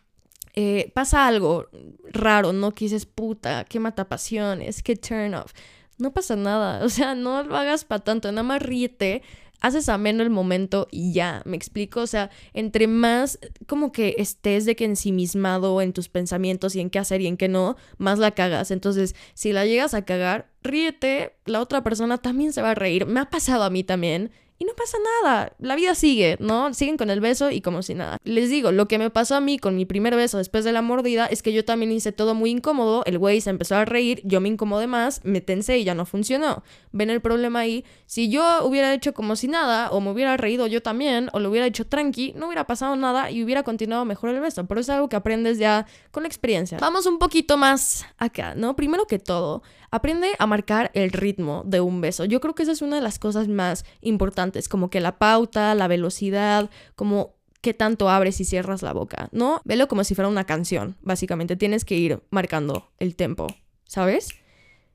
eh, 0.54 0.90
pasa 0.92 1.28
algo 1.28 1.68
raro, 2.12 2.52
¿no? 2.52 2.72
Que 2.72 2.87
dices, 2.87 3.07
puta, 3.07 3.64
qué 3.64 3.78
mata 3.78 4.09
pasiones, 4.09 4.83
qué 4.83 4.96
turn 4.96 5.35
off. 5.35 5.52
No 5.98 6.12
pasa 6.12 6.35
nada, 6.35 6.85
o 6.85 6.88
sea, 6.88 7.14
no 7.14 7.44
lo 7.44 7.57
hagas 7.57 7.85
para 7.85 8.02
tanto, 8.02 8.33
nada 8.33 8.42
más 8.42 8.61
ríete 8.61 9.22
haces 9.61 9.88
ameno 9.88 10.23
el 10.23 10.31
momento 10.31 10.88
y 10.90 11.12
ya, 11.12 11.43
me 11.45 11.57
explico, 11.57 12.01
o 12.01 12.07
sea, 12.07 12.31
entre 12.53 12.87
más 12.87 13.38
como 13.67 13.93
que 13.93 14.17
estés 14.19 14.64
de 14.64 14.77
que 14.77 14.85
ensimismado 14.85 15.81
en 15.81 15.93
tus 15.93 16.09
pensamientos 16.09 16.77
y 16.77 16.81
en 16.81 16.90
qué 16.90 16.99
hacer 16.99 17.21
y 17.21 17.27
en 17.27 17.37
qué 17.37 17.49
no, 17.49 17.77
más 17.99 18.19
la 18.19 18.33
cagas. 18.33 18.71
Entonces, 18.71 19.14
si 19.35 19.53
la 19.53 19.64
llegas 19.67 19.95
a 19.95 20.05
cagar, 20.05 20.51
ríete, 20.62 21.35
la 21.47 21.61
otra 21.61 21.83
persona 21.83 22.19
también 22.19 22.53
se 22.53 22.62
va 22.62 22.73
a 22.73 22.75
reír. 22.75 23.07
Me 23.07 23.21
ha 23.21 23.31
pasado 23.31 23.64
a 23.64 23.71
mí 23.71 23.85
también 23.85 24.31
no 24.64 24.74
pasa 24.74 24.98
nada. 25.22 25.53
La 25.59 25.77
vida 25.77 25.94
sigue, 25.94 26.37
¿no? 26.40 26.72
Siguen 26.74 26.96
con 26.96 27.11
el 27.11 27.20
beso 27.20 27.50
y 27.50 27.61
como 27.61 27.83
si 27.83 27.94
nada. 27.94 28.18
Les 28.24 28.50
digo, 28.50 28.72
lo 28.72 28.88
que 28.88 28.98
me 28.98 29.11
pasó 29.11 29.35
a 29.37 29.40
mí 29.40 29.59
con 29.59 29.77
mi 29.77 29.85
primer 29.85 30.14
beso 30.16 30.38
después 30.38 30.64
de 30.64 30.72
la 30.72 30.83
mordida 30.83 31.27
es 31.27 31.42
que 31.42 31.53
yo 31.53 31.64
también 31.64 31.92
hice 31.92 32.12
todo 32.12 32.35
muy 32.35 32.50
incómodo. 32.50 33.03
El 33.07 33.18
güey 33.18 33.40
se 33.40 33.50
empezó 33.50 33.77
a 33.77 33.85
reír, 33.85 34.20
yo 34.24 34.40
me 34.40 34.48
incomodé 34.48 34.87
más, 34.87 35.20
me 35.24 35.40
tensé 35.40 35.79
y 35.79 35.85
ya 35.85 35.94
no 35.94 36.07
funcionó. 36.07 36.62
¿Ven 36.92 37.11
el 37.11 37.20
problema 37.20 37.61
ahí? 37.61 37.85
Si 38.07 38.29
yo 38.29 38.64
hubiera 38.64 38.92
hecho 38.94 39.14
como 39.14 39.37
si 39.37 39.48
nada, 39.48 39.90
o 39.90 40.00
me 40.00 40.11
hubiera 40.11 40.37
reído 40.37 40.66
yo 40.66 40.83
también, 40.83 41.31
o 41.33 41.40
lo 41.40 41.50
hubiera 41.50 41.66
hecho 41.66 41.87
tranqui, 41.87 42.33
no 42.35 42.46
hubiera 42.46 42.66
pasado 42.66 42.96
nada 42.96 43.31
y 43.31 43.42
hubiera 43.42 43.62
continuado 43.62 44.05
mejor 44.05 44.31
el 44.31 44.40
beso. 44.40 44.66
Pero 44.66 44.81
es 44.81 44.88
algo 44.88 45.09
que 45.09 45.16
aprendes 45.16 45.59
ya 45.59 45.87
con 46.11 46.22
la 46.22 46.29
experiencia. 46.29 46.79
Vamos 46.81 47.07
un 47.07 47.18
poquito 47.18 47.57
más 47.57 48.07
acá, 48.18 48.55
¿no? 48.55 48.77
Primero 48.77 49.07
que 49.07 49.18
todo, 49.18 49.62
aprende 49.94 50.33
a 50.40 50.46
marcar 50.48 50.90
el 50.94 51.12
ritmo 51.12 51.62
de 51.64 51.80
un 51.80 52.00
beso. 52.00 52.24
Yo 52.24 52.40
creo 52.40 52.52
que 52.57 52.64
esa 52.64 52.72
es 52.72 52.83
una 52.83 52.96
de 52.96 53.02
las 53.02 53.20
cosas 53.20 53.46
más 53.46 53.85
importantes, 54.00 54.68
como 54.68 54.90
que 54.90 54.98
la 54.98 55.18
pauta, 55.18 55.72
la 55.76 55.87
velocidad, 55.87 56.68
como 56.96 57.37
qué 57.61 57.74
tanto 57.74 58.11
abres 58.11 58.40
y 58.40 58.44
cierras 58.44 58.83
la 58.83 58.92
boca, 58.92 59.28
¿no? 59.30 59.61
Velo 59.64 59.87
como 59.87 60.02
si 60.02 60.16
fuera 60.16 60.28
una 60.28 60.46
canción, 60.46 60.96
básicamente. 61.00 61.54
Tienes 61.54 61.85
que 61.85 61.94
ir 61.94 62.20
marcando 62.30 62.90
el 62.98 63.14
tempo, 63.14 63.46
¿sabes? 63.85 64.30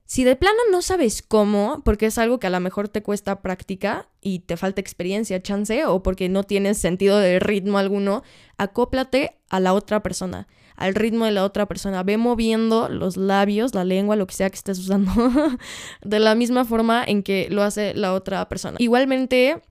Si 0.04 0.26
de 0.26 0.36
plano 0.36 0.60
no 0.70 0.82
sabes 0.82 1.22
cómo, 1.22 1.82
porque 1.86 2.08
es 2.08 2.18
algo 2.18 2.40
que 2.40 2.48
a 2.48 2.50
lo 2.50 2.60
mejor 2.60 2.90
te 2.90 3.02
cuesta 3.02 3.42
práctica 3.42 4.10
y 4.20 4.40
te 4.40 4.58
falta 4.58 4.82
experiencia, 4.82 5.42
chance, 5.42 5.86
o 5.86 6.04
porque 6.04 6.28
no 6.28 6.44
tienes 6.44 6.78
sentido 6.78 7.20
de 7.20 7.40
ritmo 7.40 7.78
alguno, 7.78 8.22
acóplate 8.58 9.38
a 9.50 9.62
la 9.62 9.72
otra 9.72 10.04
persona, 10.04 10.50
al 10.80 10.96
ritmo 10.96 11.26
de 11.26 11.32
la 11.32 11.44
otra 11.44 11.68
persona. 11.68 12.02
Ve 12.04 12.18
moviendo 12.18 12.90
los 12.90 13.18
labios, 13.18 13.76
la 13.76 13.84
lengua, 13.84 14.16
lo 14.16 14.26
que 14.26 14.34
sea 14.34 14.50
que 14.50 14.56
estés 14.56 14.80
usando, 14.80 15.12
de 16.04 16.20
la 16.20 16.34
misma 16.36 16.66
forma 16.66 17.04
en 17.06 17.22
que 17.22 17.48
lo 17.52 17.64
hace 17.64 17.94
la 17.94 18.14
otra 18.14 18.48
persona. 18.50 18.78
Igualmente, 18.80 19.62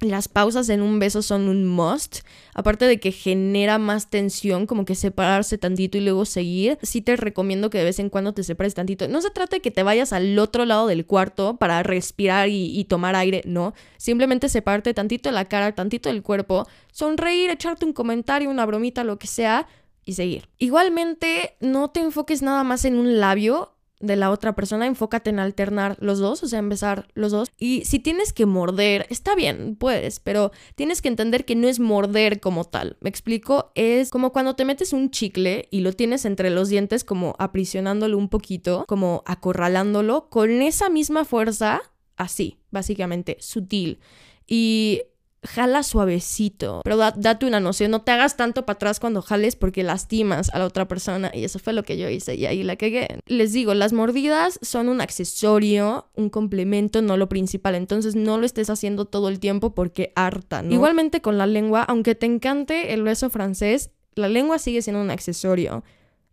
las 0.00 0.28
pausas 0.28 0.68
en 0.68 0.82
un 0.82 0.98
beso 0.98 1.22
son 1.22 1.48
un 1.48 1.66
must. 1.66 2.18
Aparte 2.52 2.84
de 2.84 3.00
que 3.00 3.12
genera 3.12 3.78
más 3.78 4.10
tensión, 4.10 4.66
como 4.66 4.84
que 4.84 4.94
separarse 4.94 5.56
tantito 5.56 5.96
y 5.96 6.02
luego 6.02 6.24
seguir. 6.24 6.78
Sí 6.82 7.00
te 7.00 7.16
recomiendo 7.16 7.70
que 7.70 7.78
de 7.78 7.84
vez 7.84 7.98
en 7.98 8.10
cuando 8.10 8.34
te 8.34 8.42
separes 8.42 8.74
tantito. 8.74 9.08
No 9.08 9.22
se 9.22 9.30
trata 9.30 9.56
de 9.56 9.62
que 9.62 9.70
te 9.70 9.84
vayas 9.84 10.12
al 10.12 10.38
otro 10.38 10.66
lado 10.66 10.86
del 10.88 11.06
cuarto 11.06 11.56
para 11.56 11.82
respirar 11.82 12.48
y, 12.50 12.84
tomar 12.84 13.14
aire, 13.14 13.42
no. 13.46 13.72
Simplemente 13.96 14.48
separarte 14.48 14.92
tantito 14.92 15.28
de 15.28 15.34
la 15.34 15.46
cara, 15.46 15.74
tantito 15.74 16.10
del 16.10 16.22
cuerpo, 16.22 16.66
sonreír, 16.92 17.50
echarte 17.50 17.86
un 17.86 17.92
comentario, 17.92 18.50
una 18.50 18.66
bromita, 18.66 19.04
lo 19.04 19.18
que 19.18 19.28
sea, 19.28 19.66
y 20.06 20.14
seguir. 20.14 20.48
Igualmente, 20.56 21.56
no 21.60 21.90
te 21.90 22.00
enfoques 22.00 22.40
nada 22.40 22.64
más 22.64 22.86
en 22.86 22.96
un 22.96 23.20
labio 23.20 23.72
de 24.00 24.16
la 24.16 24.30
otra 24.30 24.54
persona, 24.54 24.86
enfócate 24.86 25.30
en 25.30 25.38
alternar 25.38 25.96
los 26.00 26.18
dos, 26.18 26.42
o 26.42 26.48
sea, 26.48 26.58
en 26.58 26.68
besar 26.68 27.08
los 27.14 27.32
dos. 27.32 27.48
Y 27.58 27.84
si 27.86 27.98
tienes 27.98 28.32
que 28.32 28.46
morder, 28.46 29.06
está 29.10 29.34
bien, 29.34 29.74
puedes, 29.76 30.20
pero 30.20 30.52
tienes 30.74 31.02
que 31.02 31.08
entender 31.08 31.44
que 31.44 31.56
no 31.56 31.66
es 31.66 31.80
morder 31.80 32.40
como 32.40 32.64
tal. 32.64 32.96
Me 33.00 33.08
explico, 33.08 33.72
es 33.74 34.10
como 34.10 34.32
cuando 34.32 34.54
te 34.54 34.64
metes 34.64 34.92
un 34.92 35.10
chicle 35.10 35.68
y 35.70 35.80
lo 35.80 35.92
tienes 35.92 36.24
entre 36.24 36.50
los 36.50 36.68
dientes 36.68 37.04
como 37.04 37.34
aprisionándolo 37.38 38.18
un 38.18 38.28
poquito, 38.28 38.84
como 38.86 39.22
acorralándolo, 39.26 40.28
con 40.28 40.62
esa 40.62 40.88
misma 40.88 41.24
fuerza, 41.24 41.80
así, 42.16 42.58
básicamente, 42.70 43.38
sutil. 43.40 43.98
Y 44.46 45.02
jala 45.46 45.82
suavecito, 45.82 46.80
pero 46.84 46.96
da- 46.96 47.14
date 47.16 47.46
una 47.46 47.60
noción, 47.60 47.90
no 47.90 48.02
te 48.02 48.12
hagas 48.12 48.36
tanto 48.36 48.66
para 48.66 48.74
atrás 48.76 49.00
cuando 49.00 49.22
jales 49.22 49.56
porque 49.56 49.82
lastimas 49.82 50.50
a 50.52 50.58
la 50.58 50.66
otra 50.66 50.88
persona 50.88 51.30
y 51.34 51.44
eso 51.44 51.58
fue 51.58 51.72
lo 51.72 51.82
que 51.82 51.96
yo 51.98 52.08
hice 52.08 52.34
y 52.34 52.46
ahí 52.46 52.62
la 52.62 52.76
cagué. 52.76 53.20
Les 53.26 53.52
digo, 53.52 53.74
las 53.74 53.92
mordidas 53.92 54.58
son 54.62 54.88
un 54.88 55.00
accesorio, 55.00 56.08
un 56.14 56.30
complemento, 56.30 57.02
no 57.02 57.16
lo 57.16 57.28
principal, 57.28 57.74
entonces 57.74 58.14
no 58.16 58.38
lo 58.38 58.46
estés 58.46 58.70
haciendo 58.70 59.04
todo 59.04 59.28
el 59.28 59.38
tiempo 59.40 59.74
porque 59.74 60.12
harta, 60.16 60.62
¿no? 60.62 60.72
Igualmente 60.72 61.20
con 61.20 61.38
la 61.38 61.46
lengua, 61.46 61.82
aunque 61.82 62.14
te 62.14 62.26
encante 62.26 62.92
el 62.94 63.02
beso 63.02 63.30
francés, 63.30 63.90
la 64.14 64.28
lengua 64.28 64.58
sigue 64.58 64.82
siendo 64.82 65.00
un 65.02 65.10
accesorio. 65.10 65.84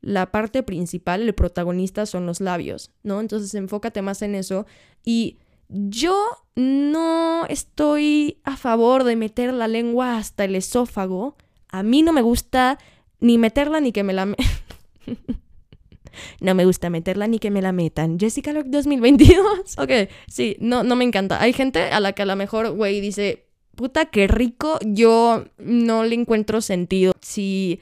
La 0.01 0.31
parte 0.31 0.63
principal, 0.63 1.21
el 1.21 1.33
protagonista 1.33 2.05
son 2.05 2.25
los 2.25 2.41
labios, 2.41 2.91
¿no? 3.03 3.21
Entonces 3.21 3.53
enfócate 3.55 4.01
más 4.01 4.21
en 4.21 4.35
eso 4.35 4.65
y 5.05 5.37
yo 5.73 6.15
no 6.55 7.45
estoy 7.47 8.37
a 8.43 8.55
favor 8.57 9.03
de 9.03 9.15
meter 9.15 9.53
la 9.53 9.67
lengua 9.67 10.17
hasta 10.17 10.45
el 10.45 10.55
esófago. 10.55 11.35
A 11.69 11.81
mí 11.83 12.03
no 12.03 12.13
me 12.13 12.21
gusta 12.21 12.77
ni 13.19 13.37
meterla 13.37 13.81
ni 13.81 13.91
que 13.91 14.03
me 14.03 14.13
la... 14.13 14.25
me- 14.27 14.35
no 16.39 16.53
me 16.53 16.65
gusta 16.65 16.89
meterla 16.89 17.27
ni 17.27 17.39
que 17.39 17.49
me 17.51 17.61
la 17.61 17.71
metan. 17.71 18.19
Jessica 18.19 18.53
Locke 18.53 18.69
2022. 18.69 19.45
ok, 19.79 19.91
sí, 20.27 20.55
no, 20.59 20.83
no 20.83 20.95
me 20.95 21.03
encanta. 21.05 21.41
Hay 21.41 21.53
gente 21.53 21.81
a 21.89 21.99
la 21.99 22.13
que 22.13 22.21
a 22.21 22.25
lo 22.25 22.35
mejor, 22.35 22.71
güey, 22.71 23.01
dice, 23.01 23.47
puta, 23.75 24.05
qué 24.05 24.27
rico. 24.27 24.77
Yo 24.85 25.45
no 25.57 26.03
le 26.03 26.15
encuentro 26.15 26.61
sentido. 26.61 27.13
Si 27.21 27.79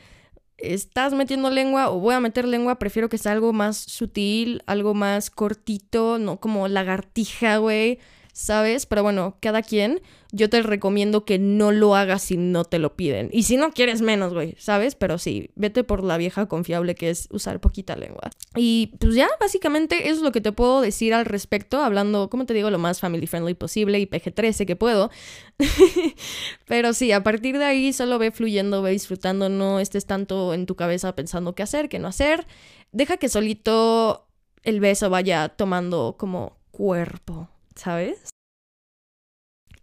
estás 0.62 1.13
metiendo 1.13 1.50
lengua 1.50 1.89
o 1.89 2.00
voy 2.00 2.15
a 2.15 2.19
meter 2.19 2.47
lengua, 2.47 2.80
prefiero 2.80 3.10
que 3.10 3.17
sea 3.17 3.32
algo 3.32 3.54
más 3.54 3.78
sutil, 3.78 4.63
algo 4.65 4.93
más 4.93 5.30
cortito, 5.30 6.19
no 6.19 6.39
como 6.39 6.67
lagartija, 6.67 7.58
güey, 7.58 8.00
¿sabes? 8.34 8.86
Pero 8.86 9.04
bueno, 9.04 9.38
cada 9.41 9.62
quien, 9.62 10.02
yo 10.32 10.50
te 10.50 10.62
recomiendo 10.62 11.26
que 11.26 11.39
no 11.39 11.72
lo 11.72 11.96
hagas 11.96 12.24
si 12.24 12.38
no 12.38 12.63
te 12.63 12.80
lo 12.80 12.96
piden. 12.96 13.30
Y 13.32 13.44
si 13.44 13.58
no 13.58 13.72
quieres 13.72 14.02
menos, 14.02 14.34
güey, 14.34 14.56
¿sabes? 14.58 14.96
Pero 14.96 15.17
sí, 15.17 15.52
vete 15.56 15.84
por 15.84 16.04
la 16.04 16.17
vieja 16.17 16.48
confiable 16.48 16.96
que 16.96 17.10
es 17.10 17.28
usar 17.32 17.60
poquita 17.60 17.96
lengua. 17.96 18.32
Y 18.56 18.94
pues 19.00 19.15
ya, 19.15 19.28
básicamente 19.39 20.08
eso 20.08 20.17
es 20.17 20.22
lo 20.22 20.32
que 20.32 20.41
te 20.41 20.52
puedo 20.52 20.82
decir 20.82 21.13
al 21.13 21.26
respecto, 21.26 21.82
hablando, 21.82 22.30
como 22.30 22.46
te 22.46 22.54
digo, 22.54 22.70
lo 22.70 22.80
más 22.80 23.00
family 23.00 23.28
friendly 23.28 23.54
posible 23.54 24.00
y 24.00 24.06
PG-13 24.06 24.65
que 24.65 24.76
puedo. 24.76 25.12
Pero 26.67 26.94
sí, 26.94 27.12
a 27.12 27.24
partir 27.24 27.58
de 27.58 27.65
ahí 27.65 27.94
solo 27.94 28.17
ve 28.20 28.32
fluyendo, 28.32 28.82
ve 28.82 28.91
disfrutando, 28.91 29.50
no 29.50 29.80
estés 29.80 30.06
tanto 30.06 30.54
en 30.54 30.65
tu 30.65 30.76
cabeza 30.76 31.15
pensando 31.15 31.56
qué 31.56 31.63
hacer, 31.63 31.89
qué 31.89 32.00
no 32.00 32.08
hacer. 32.08 32.48
Deja 32.91 33.17
que 33.17 33.30
solito 33.30 34.28
el 34.63 34.80
beso 34.80 35.10
vaya 35.10 35.50
tomando 35.50 36.15
como 36.17 36.58
cuerpo, 36.72 37.50
¿sabes? 37.75 38.29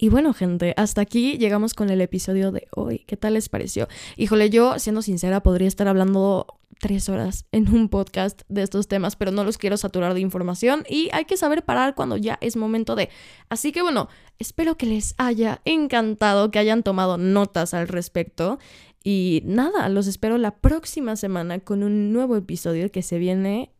Y 0.00 0.10
bueno, 0.10 0.32
gente, 0.32 0.74
hasta 0.76 1.00
aquí 1.00 1.38
llegamos 1.38 1.74
con 1.74 1.90
el 1.90 2.00
episodio 2.00 2.52
de 2.52 2.68
hoy. 2.70 3.00
¿Qué 3.00 3.16
tal 3.16 3.34
les 3.34 3.48
pareció? 3.48 3.88
Híjole, 4.16 4.48
yo, 4.48 4.78
siendo 4.78 5.02
sincera, 5.02 5.42
podría 5.42 5.66
estar 5.66 5.88
hablando 5.88 6.58
tres 6.78 7.08
horas 7.08 7.46
en 7.50 7.68
un 7.74 7.88
podcast 7.88 8.42
de 8.48 8.62
estos 8.62 8.86
temas, 8.86 9.16
pero 9.16 9.32
no 9.32 9.42
los 9.42 9.58
quiero 9.58 9.76
saturar 9.76 10.14
de 10.14 10.20
información 10.20 10.84
y 10.88 11.08
hay 11.12 11.24
que 11.24 11.36
saber 11.36 11.64
parar 11.64 11.96
cuando 11.96 12.16
ya 12.16 12.38
es 12.40 12.56
momento 12.56 12.94
de. 12.94 13.10
Así 13.48 13.72
que 13.72 13.82
bueno, 13.82 14.08
espero 14.38 14.76
que 14.76 14.86
les 14.86 15.14
haya 15.18 15.60
encantado, 15.64 16.52
que 16.52 16.60
hayan 16.60 16.84
tomado 16.84 17.18
notas 17.18 17.74
al 17.74 17.88
respecto. 17.88 18.60
Y 19.02 19.42
nada, 19.44 19.88
los 19.88 20.06
espero 20.06 20.38
la 20.38 20.56
próxima 20.56 21.16
semana 21.16 21.60
con 21.60 21.82
un 21.82 22.12
nuevo 22.12 22.36
episodio 22.36 22.90
que 22.90 23.02
se 23.02 23.18
viene. 23.18 23.72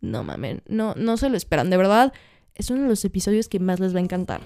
No 0.00 0.24
mamen, 0.24 0.62
no, 0.66 0.94
no 0.96 1.16
se 1.16 1.28
lo 1.28 1.36
esperan, 1.36 1.70
de 1.70 1.76
verdad. 1.76 2.12
Es 2.54 2.70
uno 2.70 2.82
de 2.82 2.88
los 2.88 3.04
episodios 3.04 3.48
que 3.48 3.58
más 3.58 3.80
les 3.80 3.94
va 3.94 3.98
a 3.98 4.02
encantar. 4.02 4.40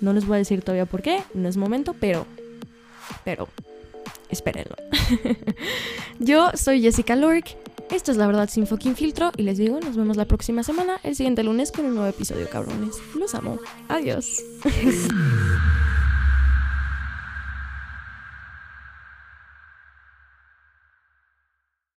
No 0.00 0.12
les 0.12 0.26
voy 0.26 0.36
a 0.36 0.38
decir 0.38 0.62
todavía 0.62 0.86
por 0.86 1.02
qué, 1.02 1.22
no 1.34 1.48
es 1.48 1.56
momento, 1.56 1.94
pero. 1.98 2.26
Pero. 3.24 3.48
Espérenlo. 4.30 4.74
Yo 6.18 6.50
soy 6.54 6.80
Jessica 6.80 7.14
Lork. 7.16 7.56
Esto 7.90 8.10
es 8.10 8.16
La 8.16 8.26
Verdad 8.26 8.48
Sin 8.48 8.66
Fucking 8.66 8.96
Filtro. 8.96 9.32
Y 9.36 9.42
les 9.42 9.58
digo, 9.58 9.78
nos 9.80 9.96
vemos 9.96 10.16
la 10.16 10.24
próxima 10.24 10.62
semana, 10.62 10.98
el 11.02 11.14
siguiente 11.14 11.42
lunes, 11.42 11.70
con 11.70 11.84
un 11.84 11.94
nuevo 11.94 12.08
episodio, 12.08 12.48
cabrones. 12.48 12.96
Los 13.14 13.34
amo. 13.34 13.58
Adiós. 13.88 14.42